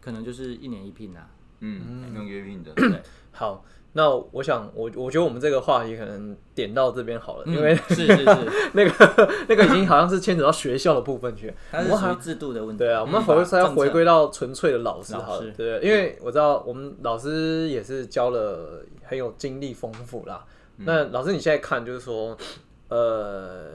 [0.00, 1.28] 可能就是一年一聘啊。
[1.64, 3.00] 嗯，用约聘的， 对，
[3.30, 8.24] 好，那我想我我觉得我们这个话题可能点到这边好了，因为嗯是是是，
[8.74, 11.54] 那个 那个已经好像是牵扯到学校的部分去了。
[11.70, 12.82] 它是我属于制度的问题。
[12.82, 20.44] 对啊，我们嗯回是要回归到纯粹的老师老好了师，对，因为我知道我们老师也是教了很有经历丰富啦。
[20.76, 22.36] 那老师你现在看就是说，
[22.88, 23.70] 呃，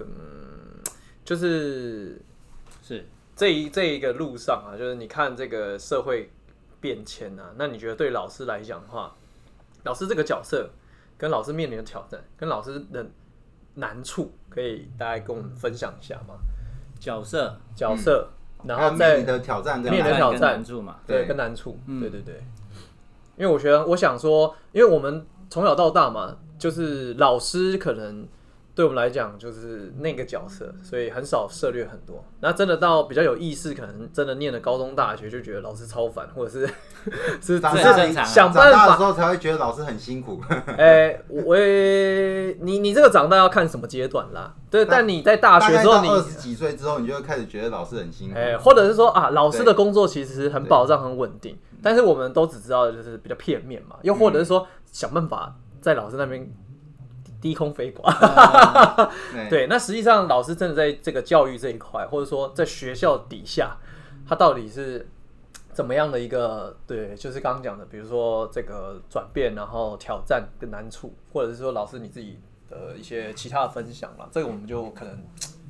[0.00, 0.06] 嗯，
[1.24, 2.20] 就是
[2.82, 3.06] 是。
[3.36, 6.28] 这一这一个路上啊，就是你看这个社会
[6.80, 9.14] 变迁啊，那你觉得对老师来讲的话，
[9.84, 10.68] 老师这个角色
[11.16, 13.06] 跟老师面临的挑战，跟老师的
[13.74, 16.34] 难处，可以大概跟我们分享一下吗？
[16.98, 17.56] 角色。
[17.76, 18.28] 角色，
[18.64, 21.28] 然后在面临的挑战跟面临的挑跟战难处嘛，对，对。
[21.28, 22.20] 跟难处，嗯对对。
[22.22, 22.42] 对。
[23.36, 28.26] 因为我觉得，我想说，因为我们从小到大嘛，就是老师可能
[28.74, 32.24] 对我们来讲就是那个角色，所以很少涉略很多。
[32.40, 36.64] 那真的到比较有意识，可能真的念了高中、大学，就觉得老师超烦，或者是
[37.42, 38.98] 是只是想办法的时。
[39.02, 40.40] 候才会觉得老师很辛苦。
[40.78, 41.56] 哎、我
[42.60, 44.54] 你你这个长大要看什么阶段啦？
[44.70, 48.38] 对，但你在大学之后，你二十几岁之后，你就会开始觉得老师很辛苦。
[48.38, 56.50] 哎、或者是说啊，老师的工作其实很保障、很稳定，但是我们都只知道就是比较片面嘛，又或者是说想办法在老师那边
[57.40, 58.10] 低空飞过。
[59.32, 63.76] 对 对，那实际上老师真的在这个教育这一块，或者说在学校底下，
[64.26, 65.08] 他到底是
[65.72, 75.24] 怎么样的一个对，就是刚刚讲的，比如说这个转变，然后挑战跟难处，或者是说老师你自己的一些其他的分享啦，这个我们就可能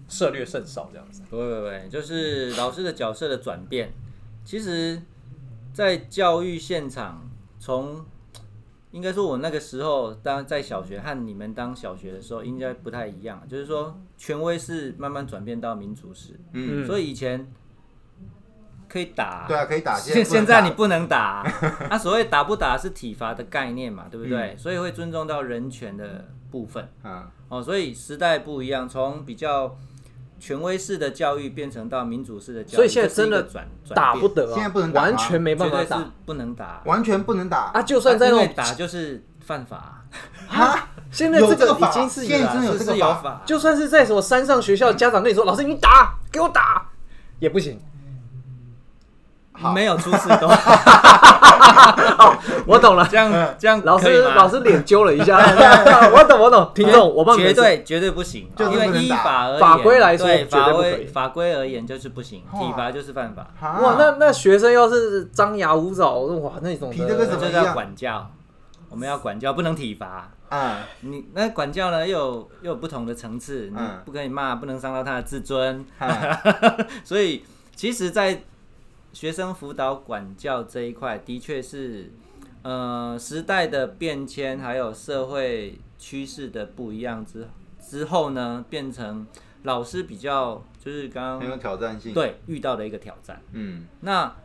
[0.09, 1.23] 涉略甚少这样子。
[1.29, 3.93] 不会不会，就是老师的角色的转变，
[4.45, 5.03] 其实，
[5.75, 7.29] 在教育现场，
[7.61, 8.03] 从
[8.91, 17.53] 应该说我那个时候当在小学和你们当小学的时候，应该不太一样，就是说权威是慢慢转变到民主式，嗯，所以以前
[18.89, 19.99] 可以打，对啊，可以打。
[19.99, 21.43] 现现在你不能打，
[21.91, 24.57] 啊，所谓打不打是体罚的概念嘛，对不对？
[24.57, 26.89] 所以会尊重到人权的部分。
[27.05, 29.77] 嗯哦，所以时代不一样，从比较
[30.39, 33.47] 权威式的教育变成到民主式的教育，所以现在真的
[33.95, 37.83] 打不得啊，现在不能打吗完全没办法打不能打，完全不能打啊！
[37.83, 40.05] 就算在那种打就是犯法，
[40.49, 40.89] 啊！
[41.11, 46.87] 现在这个有这个法已经是现在真的有是这个法是有法，就算是在什么山上学校，家长跟你说：“老师，你打，给我打。”
[47.41, 47.81] 也不行。
[49.61, 49.73] 好。
[49.73, 50.49] 没有出事都。
[52.67, 55.39] 我懂了，这样这样老师老师脸揪了一下。
[56.13, 68.31] 我懂我懂，听众我帮你绝对绝对不行，就是因为依法而言，法规来说法规法规而言就是不行，哇体罚就是犯法，啊哇，那那学生要是张牙舞爪，哇那种皮这个的这叫管教，
[68.91, 70.31] 我们要管教，不能体罚。
[70.49, 74.01] 啊，你那管教呢，又有又有不同的层次，你嗯。
[74.05, 76.09] 不可以骂，不能伤到他的自尊，啊
[77.05, 77.45] 所以
[77.77, 78.43] 其实，在
[79.13, 82.13] 学生辅导管教这一块，的确是
[82.63, 87.47] 呃时代的变迁，还有社会趋势的不一样之
[87.81, 89.27] 之后呢，变成
[89.63, 93.43] 老师比较就是刚刚很有刚挑战性。，对遇到的一个挑战。
[93.53, 94.37] 嗯，那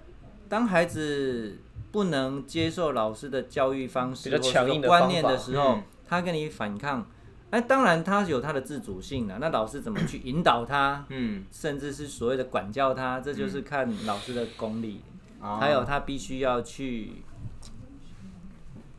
[0.50, 1.58] 当孩子
[1.92, 7.08] 不能接受老师的教育方式比较或者强硬的说观念的时候，嗯他跟你反抗，
[7.54, 15.02] 哎，当然他有他的自主性啊，那老师怎么去引导他，嗯，甚至是所谓的管教他，这就是看老师的功力，
[15.40, 17.12] 哦还有他必须要去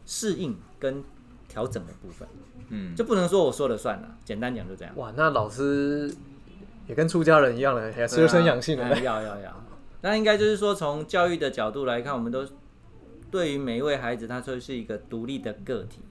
[0.07, 1.03] 适应跟
[1.49, 2.29] 调整的部分，
[2.69, 4.97] 嗯，就不能说我说了算了，简单讲就这样。
[4.97, 6.15] 哇，那老师
[6.87, 9.01] 也跟出家人一样了，也修身养性了哎。
[9.01, 9.65] 要要要，
[10.03, 12.47] 那应该就是说，从教育的角度来看，我们都
[13.33, 16.03] 对于每一位孩子，他都是一个独立的个体，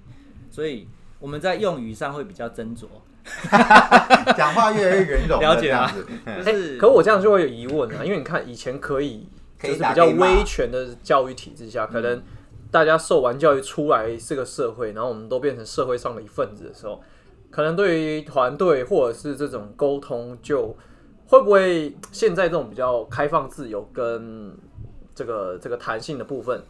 [0.52, 0.90] 所以
[1.24, 2.84] 我们在用语上会比较斟酌，
[4.36, 5.90] 讲话越来越圆融了解啊
[6.44, 9.26] 就是、可我这样就会有疑问啊，因为你看以前可以
[9.58, 12.22] 就是比较威权的教育体制下，可能
[12.70, 17.02] 大家受完教育出来这个社会，然后我们都变成社会上的一份子的时候，
[17.50, 20.76] 可能对于团队或者是这种沟通，就
[21.28, 24.54] 会不会现在这种比较开放、自由跟
[25.16, 26.62] 这个这个弹性的部分，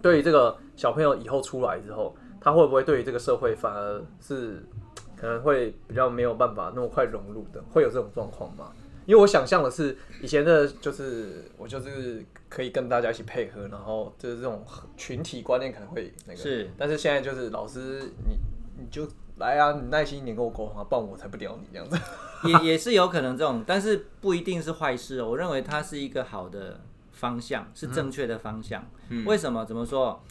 [0.00, 4.62] 对于这个小朋友以后出来之后，他会不会对于这个社会反而是
[5.16, 8.72] 可能会比较没有办法那么快融入的，会有这种状况吗？
[9.06, 14.64] 因为我想象的是以前的，就是我就是可以跟大家一起配合，然后就是这种
[14.96, 18.36] 群体观念可能会那个，是但是现在就是老师你
[18.78, 21.98] 你就来啊，你耐心一点跟我沟通啊，不然我才不屌你这样子。
[22.48, 25.28] 也也是有可能这种，但是不一定是坏事哦。
[25.30, 26.80] 我认为它是一个好的
[27.12, 28.86] 方向，是正确的方向。
[29.26, 29.64] 为什么？
[29.64, 30.22] 怎么说？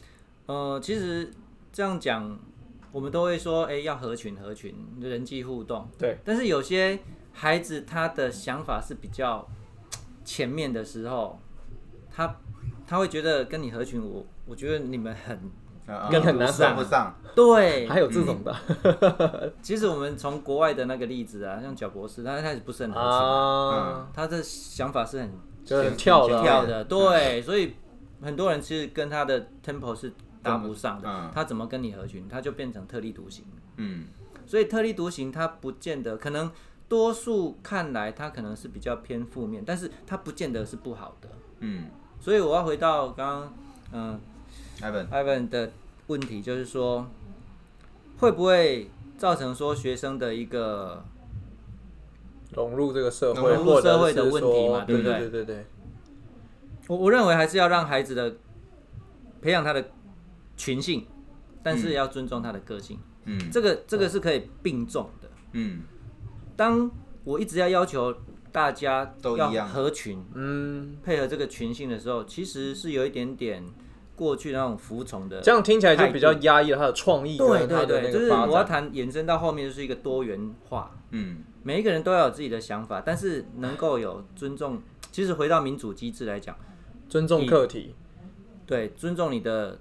[0.45, 1.29] 呃，其实
[1.71, 2.38] 这样讲，
[2.91, 5.88] 我们都会说，哎、要合群合群，人际互动。
[5.97, 6.99] 对，但是有些
[7.34, 9.47] 孩子他的想法是比较
[10.25, 11.39] 前面的时候，
[12.12, 12.36] 他
[12.88, 15.39] 他会觉得跟你合群，我我觉得你们很
[15.86, 17.15] 嗯跟很难上。
[17.36, 17.88] 对。
[17.88, 19.53] 还有这种的。
[19.62, 25.32] 其实我们从国外的那个例子啊，像贾博士，他一开始不是很合群，啊，他的想法是很
[25.63, 26.38] 就是很跳的。
[26.38, 27.75] 啊跳的，对，所以
[28.21, 31.32] 很多人其实跟他的 tempo 是搭不上的，嗯。
[31.34, 33.45] 他怎么跟你合群，他就变成特立独行。
[33.78, 34.06] 嗯。
[34.45, 36.52] 所以特立独行，他不见得可能
[36.88, 41.30] 多数看来他可能是比较偏负面，但是他不见得是不好的。
[41.60, 41.86] 嗯。
[42.19, 43.54] 所以我要回到刚刚
[43.91, 44.19] 嗯
[44.82, 45.71] ，Ivan，Ivan 的
[46.08, 47.08] 问题，就是说
[48.17, 51.04] 会不会造成说学生的一个
[52.54, 55.65] 融入这个社会，融入社会的问题嘛对不对对对对，
[56.88, 58.36] 我我认为还是要让孩子的
[59.41, 59.89] 培养他的
[60.59, 61.07] 群性，
[61.63, 65.29] 但是要尊重他的个性，嗯这个这个是可以并重的。
[65.53, 65.83] 嗯
[66.57, 66.91] 当
[67.23, 68.13] 我一直要要求
[68.51, 73.63] 大家要都一样合群，嗯，配合这个群性的时候，其实是有一点点
[74.15, 75.39] 过去那种服从的。
[75.39, 78.45] 这样听起来就比较压抑了他的创意对跟他的对对，就是个发。
[78.45, 84.81] 我要谈延伸到后面就是一个多元化，嗯每一个人都要有自己的想法，但是能够有尊重。
[85.11, 86.55] 其实回到民主机制来讲，
[87.09, 87.95] 尊重客体，
[88.65, 89.79] 对，尊重你的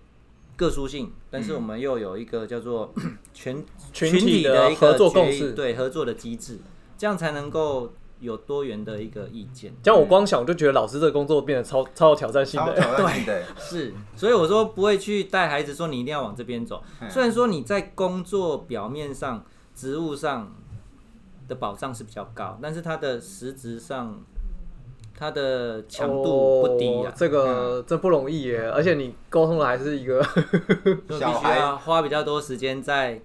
[0.59, 2.93] 个殊性，但是我们又有一个叫做
[3.33, 5.53] 全群体体的一个合作共识。
[5.53, 6.59] 对合作的机制，
[6.99, 9.73] 这样才能够有多元的一个意见。
[9.83, 12.75] 这样我光想我就觉得老师这个工作变得超超有挑战性超的。
[12.75, 16.83] 挑战性的， 是，所以我说不会去带孩子说你一定要往这边走。
[17.01, 19.45] 嗯虽然说你在工作表面上、
[19.75, 20.53] 职务上
[21.47, 24.21] 的保障是比较高，但是它的实质上，
[25.19, 30.23] 它的强度不低啊，哦这个这不容易耶，而且你沟通的还是一个
[31.19, 33.21] 小孩要花比较多时间在。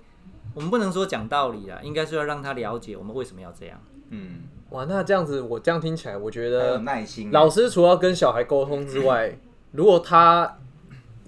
[0.56, 3.80] 我们不能说讲道理啦，应该是要让他了解我们为什么要这样。
[4.10, 9.36] 嗯，哇，那这样子我这样听起来，我觉得耐心，老师除了跟小孩沟通之外，
[9.72, 10.60] 如果他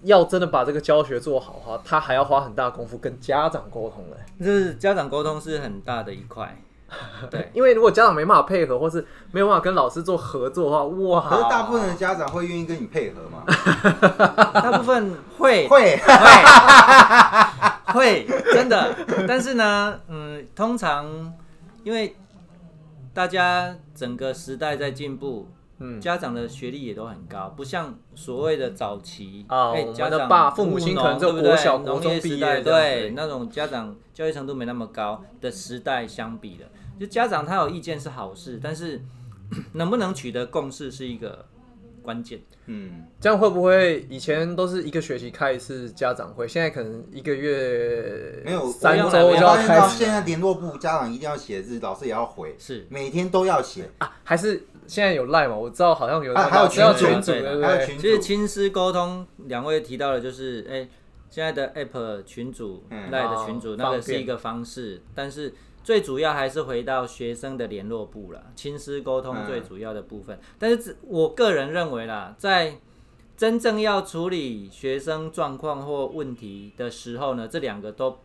[0.04, 4.46] 要真的把这个教学做好的话，他还要花很大功夫跟家长沟通嘞。
[4.46, 6.56] 就是家长沟通是很大的一块，
[7.32, 13.44] 对，因为如果家长没办法配合，或是没有办法跟老师做合作的话，哇，可是大部分的家长会愿意跟你配合吗？
[14.54, 15.98] 大部分会 会，
[17.94, 18.96] 会会真的，
[19.28, 21.34] 但是呢，嗯，通常
[21.84, 22.16] 因为
[23.14, 25.48] 大家整个时代在进步，
[25.80, 36.66] 嗯家长的学历也都很高，不像所谓的早期啊我们哎家长的爸父母亲可能只有务农对不对国小国农业中毕业对那种家长教育程度没那么高的时代相比的，
[37.00, 39.02] 就家长他有意见是好事，但是
[39.74, 41.46] 能不能取得共识是一个
[42.02, 42.40] 关键。
[42.68, 54.12] 嗯，这样会不会以前都是一个学期开一次家长会，现在可能一个月没有三周就要开始现在联络部家长一定要写字，老师也要回，是每天都要写，啊？
[54.24, 55.56] 还是现在有赖嘛？
[55.56, 57.62] 我知道好像有啊还有群组群组，对？
[57.62, 60.88] 还有群其实主，亲师沟通，两位提到的就是，哎、
[61.30, 65.54] 现在的 App 群主、嗯赖的群主，哦那个是一个方式，但是
[65.86, 69.46] 最主要还是回到学生的联络部了，亲师沟通嗯。
[69.46, 70.40] 最主要的部分。
[70.58, 72.80] 但是只我个人认为啦，在
[73.38, 78.18] 真正要处理学生状况或问题的时候呢，这两个都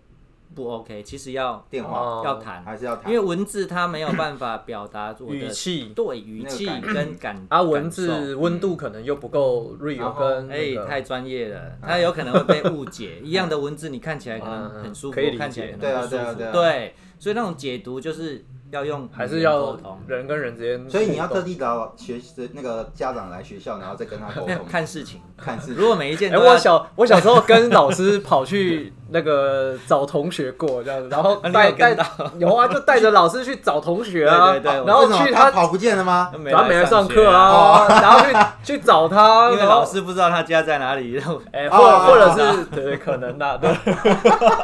[0.55, 1.03] 不 OK。
[1.03, 2.01] 其实要电话。
[2.01, 2.23] 哦。
[2.25, 3.13] 要谈，还是要谈。
[3.13, 5.93] 因为，文字它没有办法表达我的语气。
[5.95, 13.21] 对语气跟感啊，文字受温度可能又不够 real，跟哎、太专业了，它有可能会被误解。
[13.23, 16.53] 一样的文字，你看起来可能很舒服，嗯可以看起来可对啊能不舒服。
[16.53, 22.19] 对所以那种解读就是要用还是要沟通，人跟人之间互动，所以你要特地找学
[22.53, 25.21] 那个家长来学校，然后再跟他沟通， 看事情。
[25.37, 25.77] 看事情。
[25.77, 32.05] 如果每一件哎、都要我小我小时候跟老师跑去那个找同学过这样子，然后带带有跟到？
[32.39, 36.31] 有啊，就带着老师去找同学啊，对对对然后去他，他跑不见了吗？
[36.39, 43.75] 没然后没来上课学啊，啊， 然后去去找他， 因为老师不知道他家在哪里，然后哎、哦或或者是对对，可能的，对，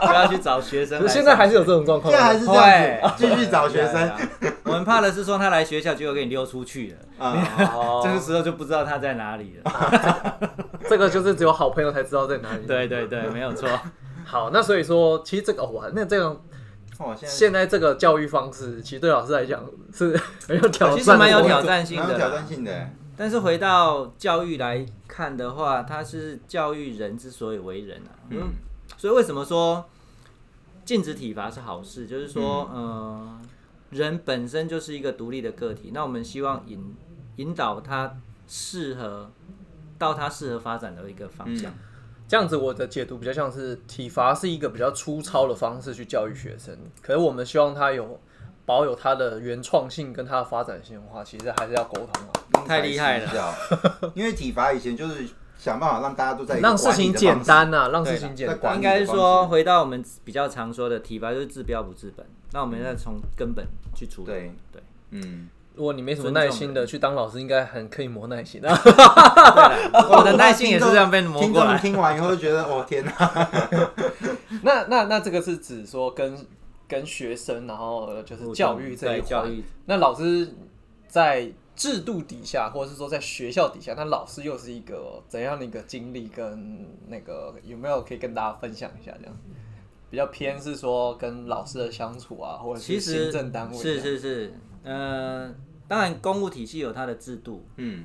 [0.09, 3.01] 就要去找学生现在还是有这种状况现在还是这样会。
[3.03, 4.09] 子，继续找学生。
[4.09, 4.17] 啊
[4.67, 7.37] 我们怕的是说他来学校，结果给你溜出去了，啊，
[7.73, 8.01] 哦。
[8.05, 9.73] 这个时候就不知道他在哪里了。
[10.89, 12.67] 这个就是只有好朋友才知道在哪里。
[12.67, 13.69] 对对对，没有错。
[14.29, 16.33] 好，那所以说，其实这个哇，那这样
[16.99, 28.11] 哦，现在现在这个教育方式，其实对老师来讲是很有挑战，其实蛮有挑战性的啦蛮有挑战性的，但是回到教育来看的话，它是教育人之所以为人啊。
[28.31, 28.49] 嗯嗯，
[28.97, 29.85] 所以为什么说
[30.85, 32.09] 禁止体罚是好事？
[32.09, 33.41] 就是说，嗯、
[33.91, 36.97] 人本身就是一个独立的个体，那我们希望引
[37.37, 38.19] 引导他
[38.49, 39.31] 适合
[39.97, 41.73] 到他适合发展的一个方向。
[42.29, 48.21] 这样子，我的解读比较像是体罚是一个比较粗糙的方式去教育学生，可是我们希望他有
[48.65, 52.25] 保有他的原创性跟他的发展性的话，其实还是要沟通
[52.61, 53.33] 啊，太厉害了。
[53.33, 58.75] 了， 因为体罚以前就是想办法让大家都在一个让事情简单呐、让事情简单。
[58.75, 64.27] 应该是说，回到我们比较常说的体罚就是治标不治本，那我们再从根本去处理。
[64.27, 64.53] 对。
[64.73, 64.83] 对。
[65.11, 68.73] 嗯，如果你没什么耐心的去当老师，应该很可以磨耐心啊。
[70.11, 71.79] 我的 耐心也是这样被磨过来。
[71.79, 73.13] 听完以后就觉得，哦天哪，
[74.65, 76.37] 那那那这个是指说跟
[76.89, 80.49] 跟学生，然后呃就是教育这一环对教育那老师
[81.07, 86.27] 在制度底下，或者是说在学校底下，那老师又是一个怎样的一个经历？
[86.29, 89.13] 跟那个有没有可以跟大家分享一下？
[89.21, 89.37] 这样
[90.09, 94.55] 比较偏是说跟老师的相处啊，或者是行政单位是是是，
[94.85, 95.53] 呃，
[95.89, 98.05] 当然公务体系有它的制度，嗯，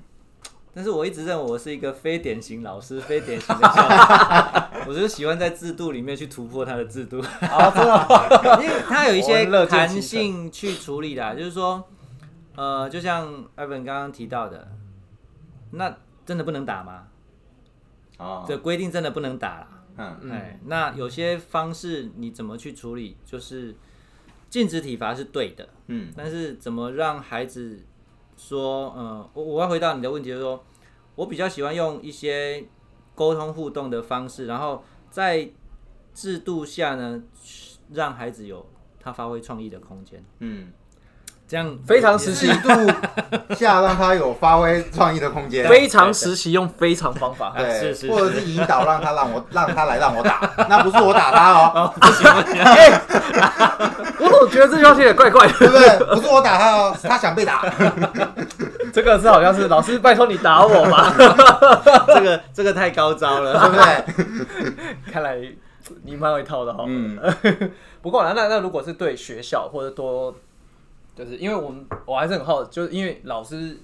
[0.73, 11.83] 但是我一直认为我是一个非典型老师，非典型的校长， 我就是喜欢在制度里面去突破它的制度，啊，真的 因为它有一些弹性去处理的啊，就是说，
[12.55, 14.67] 呃，就像艾文刚刚提到的，
[15.71, 17.07] 那真的不能打吗？
[18.17, 19.67] 哦，这规定真的不能打啦。
[19.97, 23.17] 嗯哎，那有些方式你怎么去处理？
[23.25, 23.75] 就是
[24.51, 26.13] 禁止体罚是对的，嗯。
[26.15, 27.79] 但是怎么让孩子
[28.35, 30.63] 说，呃，我我要回答你的问题，就是说
[31.15, 32.63] 我比较喜欢用一些
[33.15, 35.49] 沟通互动的方式，然后在
[36.13, 37.23] 制度下呢，
[37.91, 40.71] 让孩子有他发挥创意的空间，嗯，
[41.51, 42.69] 这样非常时期度
[43.55, 47.53] 下让他有发挥创意的空间， 非常时期用非常方法。
[47.57, 52.63] 对，是是或者是引导让他让我让他来让我打，那不是我打他哦， 哦，不行不行，
[54.21, 55.53] 我总觉得这句话有点怪怪的。
[55.59, 55.99] 对不对？
[56.15, 57.65] 不是我打他哦，是他想被打。
[58.93, 61.13] 这个是好像是老师拜托你打我吧？
[62.07, 65.11] 这个这个太高招了，对不对？
[65.11, 65.37] 看来
[66.03, 66.85] 你蛮有一套的哈。
[66.87, 67.19] 嗯
[68.01, 70.33] 不过那那那如果是对学校或者多，
[71.15, 73.77] 就是因为我们我还是很好，就是因为老师，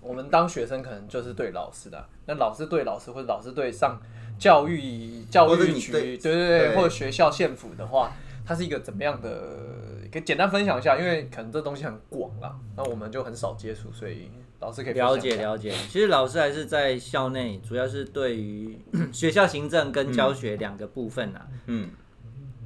[0.00, 4.00] 我们当学生可能就是对老师的，那老师对老师或者老师对上
[4.38, 8.12] 教育教育局，对对对或者学校县府的话，
[8.46, 9.66] 它是一个怎么样的？
[10.10, 18.78] 可以简单分享一下，因为可能这东西很广啦，那我们就很少接触，所以老师可以了解了解，其实老师还是在校内，主要是对于
[19.12, 21.46] 学校行政跟教学两个部分啊。
[21.66, 21.90] 嗯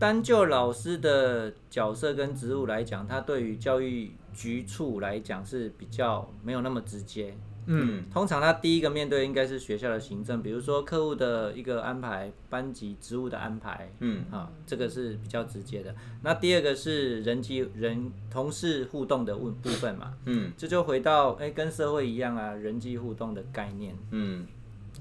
[0.03, 7.33] 单就老师的角色跟职务来讲，他对于教育局处来讲是比较没有那么直接。
[7.67, 15.95] 嗯通常他第一个面对应该是学校的行政，比如说客户的一个安排、班级职务的安排，嗯啊，这个是比较直接的。
[16.23, 23.97] 那第二个是人际人同事互动的问部分嘛，嗯这就回到哎、跟社会一样啊，人际互动的概念。
[24.11, 24.45] 嗯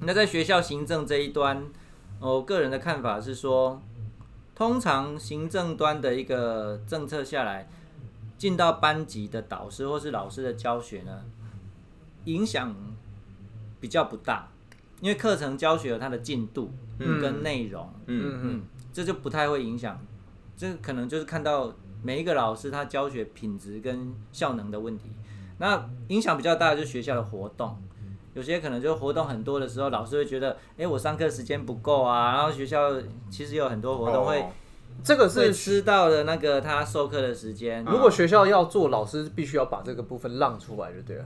[0.02, 1.66] 那在学校行政这一端，
[2.20, 3.82] 呃我个人的看法是说，
[4.62, 7.68] 通常行政端的一个政策下来，
[8.38, 11.26] 进到班级的导师或是老师的教学呢，
[12.26, 12.76] 影响
[13.80, 14.50] 比较不大，
[15.00, 18.62] 因为课程教学有它的进度跟内容，嗯嗯嗯，
[18.94, 20.00] 这就不太会影响。
[20.56, 25.10] 这可能就是看到每一个老师他教学品质跟效能的问题。
[25.58, 27.82] 那影响比较大的就是学校的活动，
[28.34, 32.34] 有些可能就活动很多的时候，老师会觉得，哎、我上课时间不够啊。
[32.34, 32.92] 然后学校
[33.30, 34.50] 其实有很多活动会、哦
[35.04, 37.84] 这个是吃到了那个他授课的时间。
[37.86, 41.26] 如果学校要做，老师必须要把这个部分让出来，就对了。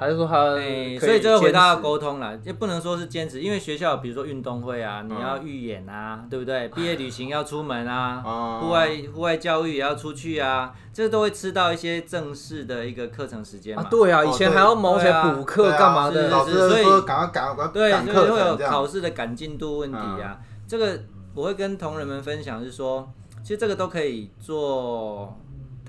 [0.00, 6.68] 还是说他可哎，以所以就会回到沟通了，也不能说是坚持，因为学校比如说运动会啊，你要预演啊，对不对？
[6.74, 13.82] 毕业旅行要出门啊，哦户外户外教育也要出去啊，这都会吃到一些正式的一个课程时间嘛。
[13.82, 16.22] 啊，对啊，哦以前还要毛起来补课啊干嘛的？
[16.24, 18.56] 是老师所以说赶快赶快对，所以会有。
[18.56, 20.38] 考试的赶进度问题啊。
[20.66, 20.98] 这个
[21.34, 23.06] 我会跟同仁们分享是说，
[23.42, 25.36] 其实这个都可以做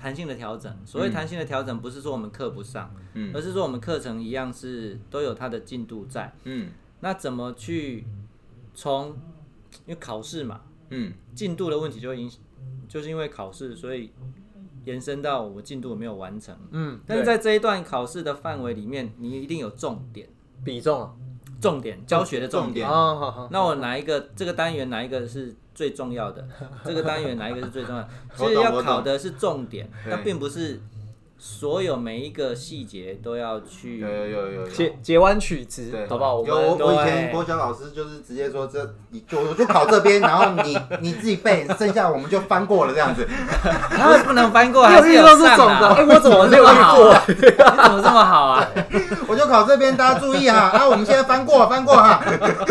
[0.02, 0.76] 弹性的调整。
[0.84, 6.34] 所谓弹性的调整，不是说我们课不上，嗯而是说我们课程一样是都有它的进度在。
[6.42, 8.04] 嗯那怎么去
[8.74, 9.10] 从
[9.86, 12.28] 因为考试嘛，嗯进度的问题就会影，
[12.88, 14.10] 就是因为考试，所以
[14.84, 16.56] 延伸到我进度没有完成。
[16.72, 20.28] 嗯，但是在这一段考试的范围里面，你一定有重点，
[20.64, 21.14] 比重啊，
[21.62, 22.86] 重点教学的重点。
[23.50, 26.44] 那我哪一个这个单元哪一个是最重要的？
[26.84, 28.08] 这个单元哪一个是最重要的？
[28.36, 30.80] 其实要考的是重点，对但并不是
[31.44, 34.06] 所有每一个细节都要去有。
[34.08, 34.68] 有有有有。
[34.68, 36.36] 截截弯曲直对，，好不好？
[36.36, 43.26] 我有我们我以前对国小老师就是直接说这你就我就考这边，然后你 你自己背，剩下我们就翻过了这样子。
[43.90, 45.88] 不是不能翻过， 还是你有遇到这上的？
[45.96, 47.20] 哎，我怎么没有遇这么？
[47.26, 48.68] 你怎么这么好啊？
[49.26, 50.70] 我就考这边，大家注意哈。
[50.72, 52.22] 啊，我们现在翻过翻过哈，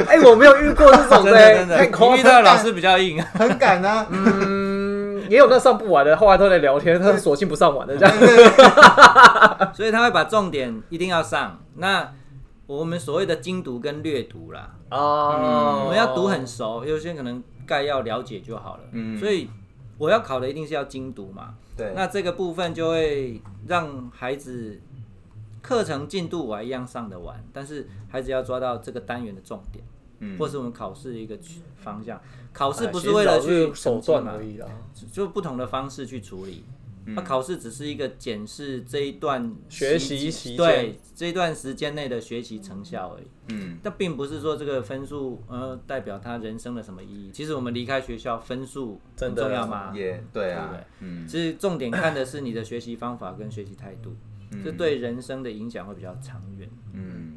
[0.08, 3.22] 哎，我没有遇过这种真的的，真的，太夸你遇到的老师比较硬。
[3.34, 4.06] 很赶啊。
[4.10, 4.61] 嗯，
[5.32, 8.14] 也有那上不完的，后来都在聊天，他索性不上完的这样。
[9.74, 11.58] 所以他会把重点一定要上。
[11.76, 12.14] 那
[12.68, 18.84] 我们所谓的精读跟略读啦，哦我们要读很熟，有些可能概要了解就好了。
[18.92, 19.50] 嗯所以
[19.98, 21.54] 我要考的一定是要精读嘛。
[21.78, 24.82] 对，那这个部分就会让孩子
[25.62, 29.82] 课程进度我还一样上得完，但是孩子要抓到这个单元的重点。
[30.22, 31.38] 嗯或是我们考试的一个
[31.76, 32.20] 方向。
[32.54, 34.68] 考试哎不是为了去手段而已啦。
[35.12, 36.64] 就不同的方式去处理。
[37.04, 43.24] 嗯那、考试只是一个检视这一段学期习期对这一段时间内的学习成效而已。
[43.48, 47.32] 嗯但并不是说这个分数呃代表他人生的什么意义。
[47.34, 49.92] 其实我们离开学校，分数很重要吗？
[49.96, 54.14] 也对啊对不对，嗯其实重点看的是你的学习方法跟学习态度，
[54.64, 56.70] 这对人生的影响会比较长远。
[56.94, 57.31] 嗯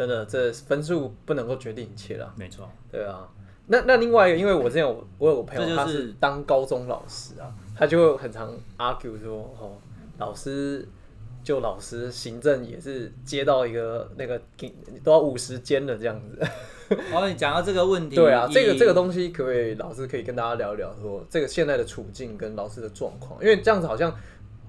[0.00, 2.32] 真的，这分数不能够决定一切了。
[2.34, 3.28] 没错，对啊，
[3.66, 9.76] 那那另外一个，因为我之前有我有个朋友，就是他是当高中老师啊，他就会很常 argue 说，哦，
[10.16, 10.88] 老师
[11.44, 14.74] 就老师行政也是接到一个那个给
[15.04, 16.38] 都要五十间了这样子。
[17.12, 24.16] 哦，你讲到这个问题，对啊，这个以这个东西可不可以老师可以跟大家聊一聊说这个现在的处境跟老师的状况，因为这样子好像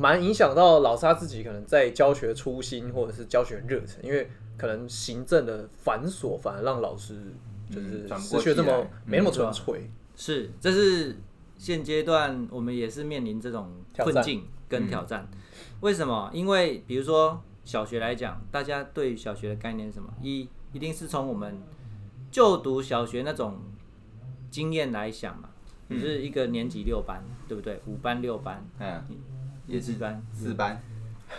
[0.02, 4.28] 蛮影响到老师他自己可能在教学初心或者是教学热忱，因为
[4.58, 7.16] 可能行政的繁琐反而让老师
[7.70, 9.92] 就是嗯转不失去这么没那么嗯纯粹。
[10.16, 11.16] 是，这是
[11.56, 15.28] 现阶段我们也是面临这种困境跟挑战。
[15.82, 16.32] 为什么？
[16.34, 20.12] 因为比如说小学来讲，大家对小学的概念是什么？
[20.20, 21.62] 一一定是从我们
[22.32, 23.60] 就读小学那种
[24.50, 25.50] 经验来想嘛，
[25.90, 27.80] 嗯你是一个年级六班，对不对？
[27.86, 29.04] 五班六班，嗯，
[29.68, 30.82] 也是班，四班，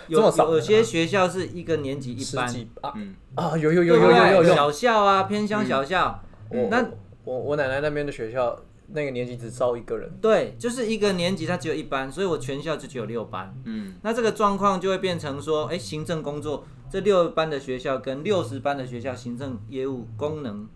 [0.08, 3.14] 有这么少有些学校是一个年级一十班，几啊嗯。
[3.34, 6.86] 啊，有有有有有有小校啊，偏乡小校，我那
[7.24, 8.58] 我我奶奶那边的学校，
[8.88, 10.10] 那个年级只招一个人。
[10.20, 13.54] 对，就是一个年级它只有一班，所以我全校就只有六班。
[13.64, 13.94] 嗯。
[14.02, 20.68] 那这个状况就会变成说，哎、行政工作这六班的学校跟六十班的学校行政业务功能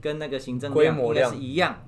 [0.00, 1.30] 跟那个行政规模量。
[1.30, 1.82] 应该是一样，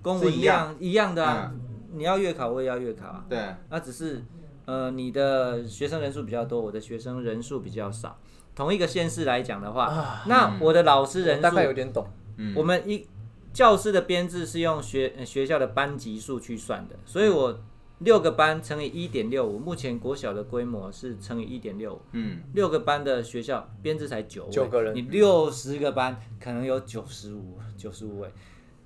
[0.00, 0.56] 公文一样。
[0.56, 1.52] 量一样的啊。
[1.92, 3.24] 你要月考，我也要月考啊。
[3.28, 3.38] 对，
[3.70, 4.24] 那只是
[4.64, 8.18] 呃，你的学生人数比较多，我的学生人数比较少。
[8.54, 12.06] 同一个县市来讲的话，那我的老师人我大概有数，点懂。
[12.38, 13.06] 嗯我们一
[13.52, 17.58] 教师的编制是用学呃学校的班级数去算的，所以我
[18.00, 28.30] 六个班乘以一点六五，目前国小的规模是乘以一点六五，嗯六个班的学校编制才九位九个人你六十个班可能有九十五九十五位，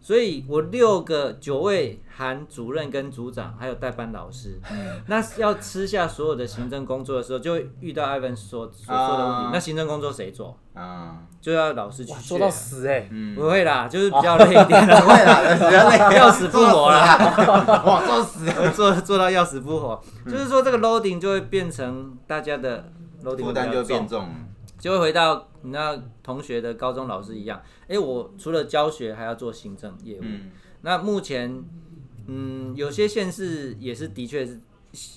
[0.01, 5.01] 所以我六个九位含主任跟组长，还有代班老师，嗯。
[5.07, 9.44] 那要吃下所有的行政工作的时候，就会遇到 Ivan 所所说的问题。
[9.44, 9.51] 啊。
[9.53, 10.57] 那行政工作谁做？
[10.72, 17.16] 啊，就要老师去做到死哎、嗯，不会啦，就是比较累一点啦， 不会啦，比较累， 要死不活啦，
[17.84, 20.01] 哇，做死，做做到要死不活。
[20.24, 22.90] 就是说这个 loading 就会变成大家的
[23.24, 24.28] loading 负担就变重，重，
[24.81, 27.62] 就会回到你那同学的高中老师一样。
[27.87, 30.22] 哎、我除了教学还要做行政业务。
[30.22, 30.51] 嗯
[30.83, 31.62] 那目前，
[32.26, 34.59] 嗯，有些县市也是的确是，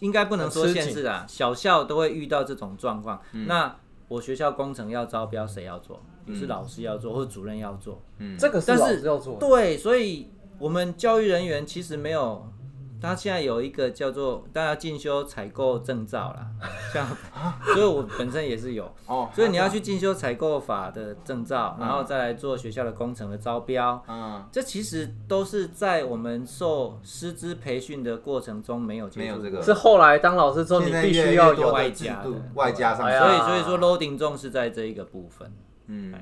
[0.02, 3.22] 应该不能说县市啊，小校都会遇到这种状况。
[3.32, 3.74] 嗯那
[4.10, 6.04] 我学校工程要招标，谁要做？
[6.28, 8.02] 也是老师要做，或者主任要做。
[8.18, 9.38] 嗯，这个是老师要做。
[9.40, 12.46] 对，所以我们教育人员其实没有，
[13.04, 16.48] 他现在有一个叫做大家进修采购证照啦，
[16.94, 17.06] 像，
[17.74, 24.02] 所以我本身也是有，哦，所以你要去进修采购法的证照，然后再来做学校的工程的招标。
[24.08, 29.38] 嗯，这其实都是在我们受师资培训的过程中没有接触过。
[29.38, 29.62] 没有这个。
[29.62, 32.30] 是后来当老师之后，你必须要有外加的。
[32.54, 35.52] 外加上所以所以说 loading 重是在这一个部分，
[35.88, 36.14] 嗯，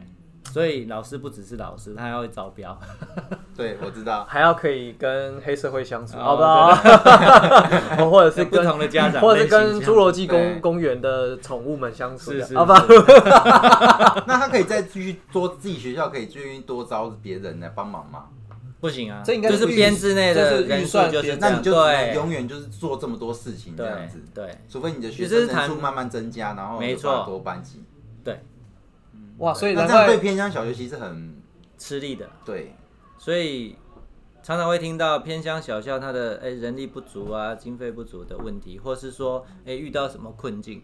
[0.51, 2.77] 所以老师不只是老师，他还会招标。
[3.55, 6.75] 对，我知道，还要可以跟黑社会相处，哦好不好？
[8.09, 12.85] 或者是不跟同的家长或者是跟侏罗纪对公公园的宠物们相处，是是好不好？
[14.27, 18.25] 那他可以再继续多自己学校可以继续多招别人来帮忙吗？
[18.81, 27.83] 不行啊，这应该就是是编制内这是预数算就是这样，那你就只能对永远就是做这么多事情这样对子，对除非你的学生人数慢慢增加，然后没有办法错多班级。
[29.41, 31.41] 对，哇，所以难那这样对偏乡小学其实很
[31.77, 32.75] 吃力的，对，
[33.17, 33.75] 所以
[34.43, 40.83] 常常会听到偏乡小校它的哎、人力不足啊、经费不足的问题，或是说哎、遇到什么困境。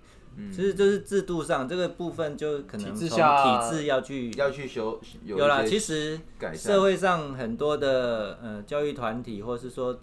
[0.54, 10.00] 其实就是制度上这个部分，就可能从体制下体制要去要去修有有啦，一些其实改善社会上很多的呃教育团体，或是说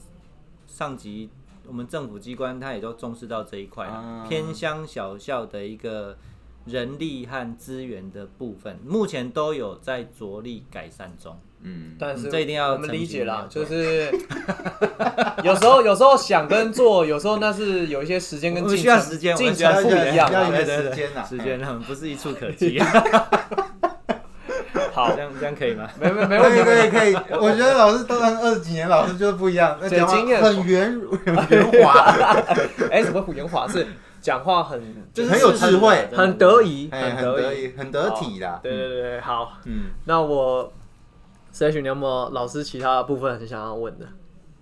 [0.67, 1.31] 上级
[1.69, 4.27] 我们政府机关，他也都重视到这一块、啊。
[4.29, 6.19] 偏乡小校的一个
[6.67, 11.39] 人力和资源的部分，目前都有在着力改善中。
[11.67, 14.11] 嗯，但是嗯这一定要我们理解啦，就是
[15.43, 20.31] 有时候有时候想跟做，有时候那是有一些时间跟进程进程不一样。
[20.31, 21.25] 对对对时间啊。
[21.27, 22.79] 时间上不是一触可及。
[24.93, 25.11] 好。
[25.17, 25.89] 这，样这样可以吗？
[25.99, 27.15] 没没没可以问题，可以。
[27.15, 31.01] 可以，我觉得老师当然二十几年老师就是不一样，那经验 很圆
[31.37, 32.15] 很圆滑，
[32.91, 33.87] 哎，什么虎岩华是
[34.25, 34.81] 讲话很
[35.13, 38.59] 就是很有智慧很得意，哎，很得得意，很得体啦。
[38.63, 40.73] 对对对对，好，嗯那我
[41.53, 44.07] Slash，你有没有老师其他部分很想要问的？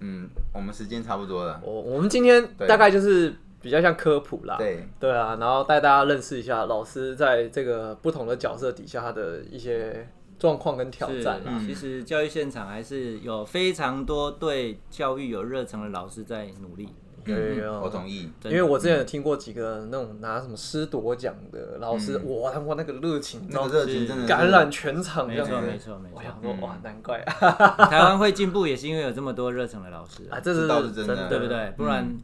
[0.01, 1.61] 嗯，我们时间差不多了。
[1.63, 10.09] 我我们今天大概就是比较像科普啦，对，对啊，然后带大家认识一下老师在这个不同的角色底下他的一些
[10.41, 11.53] 状况跟挑战啦。
[11.53, 16.89] 嗯其实教育现场还是有非常多对教育有热忱的老师在努力。
[17.25, 18.31] 有有有我同意。
[18.45, 25.61] 因为我之前有听过几个那种拿什么师夺奖的老师，哇，他们那个热情，那个热情真的感染全场这没错。
[25.61, 26.15] 没错，没错。
[26.15, 31.73] 我想说，哇，难怪啊， 台湾会进步也是因为有这么多热忱的老师啊，这是这倒是真的的，对不对？
[31.77, 32.17] 不然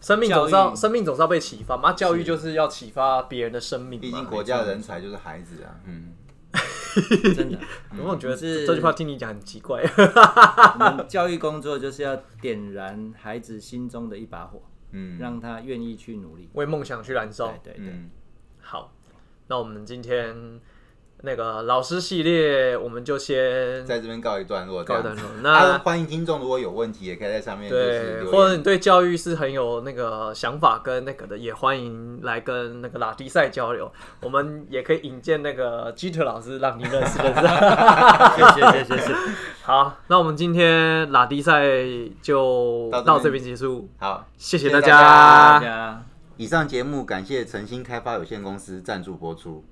[0.00, 4.02] 生命总是要生命总是要被启发嘛，教育就是要启发别人的生命嘛。
[4.02, 5.74] 毕竟国家的人才就是孩子啊。
[5.86, 6.12] 嗯，
[7.34, 7.58] 真的，
[7.96, 9.82] 有没有觉得是这句话听你讲很奇怪？
[10.78, 16.50] 我们教育工作就是要点燃孩子心中的一把火，嗯让他愿意去努力。
[16.52, 17.72] 为梦想去燃烧对。
[17.72, 18.10] 对对，嗯，
[18.60, 18.92] 好，
[19.46, 20.60] 那我们今天
[21.24, 24.82] 那个老师系列，我们就先在这边告一段落。
[24.82, 25.14] 告一段。
[25.14, 25.50] 落。
[25.50, 33.90] 啊，那欢迎听众如果有问题，也可以在上面就是对，或者你对教育是很有那个想法跟那个的，也欢迎来跟那个拉迪赛交流。
[34.20, 37.40] 我们也可以引荐那个基特老师，让你认识认识。
[38.36, 39.14] 谢谢谢谢谢谢。
[39.62, 41.62] 好，那我们今天拉迪赛
[42.20, 46.02] 就到这边结束，好，谢谢大家。
[46.36, 49.62] 以上节目感谢诚心开发有限公司赞助播出。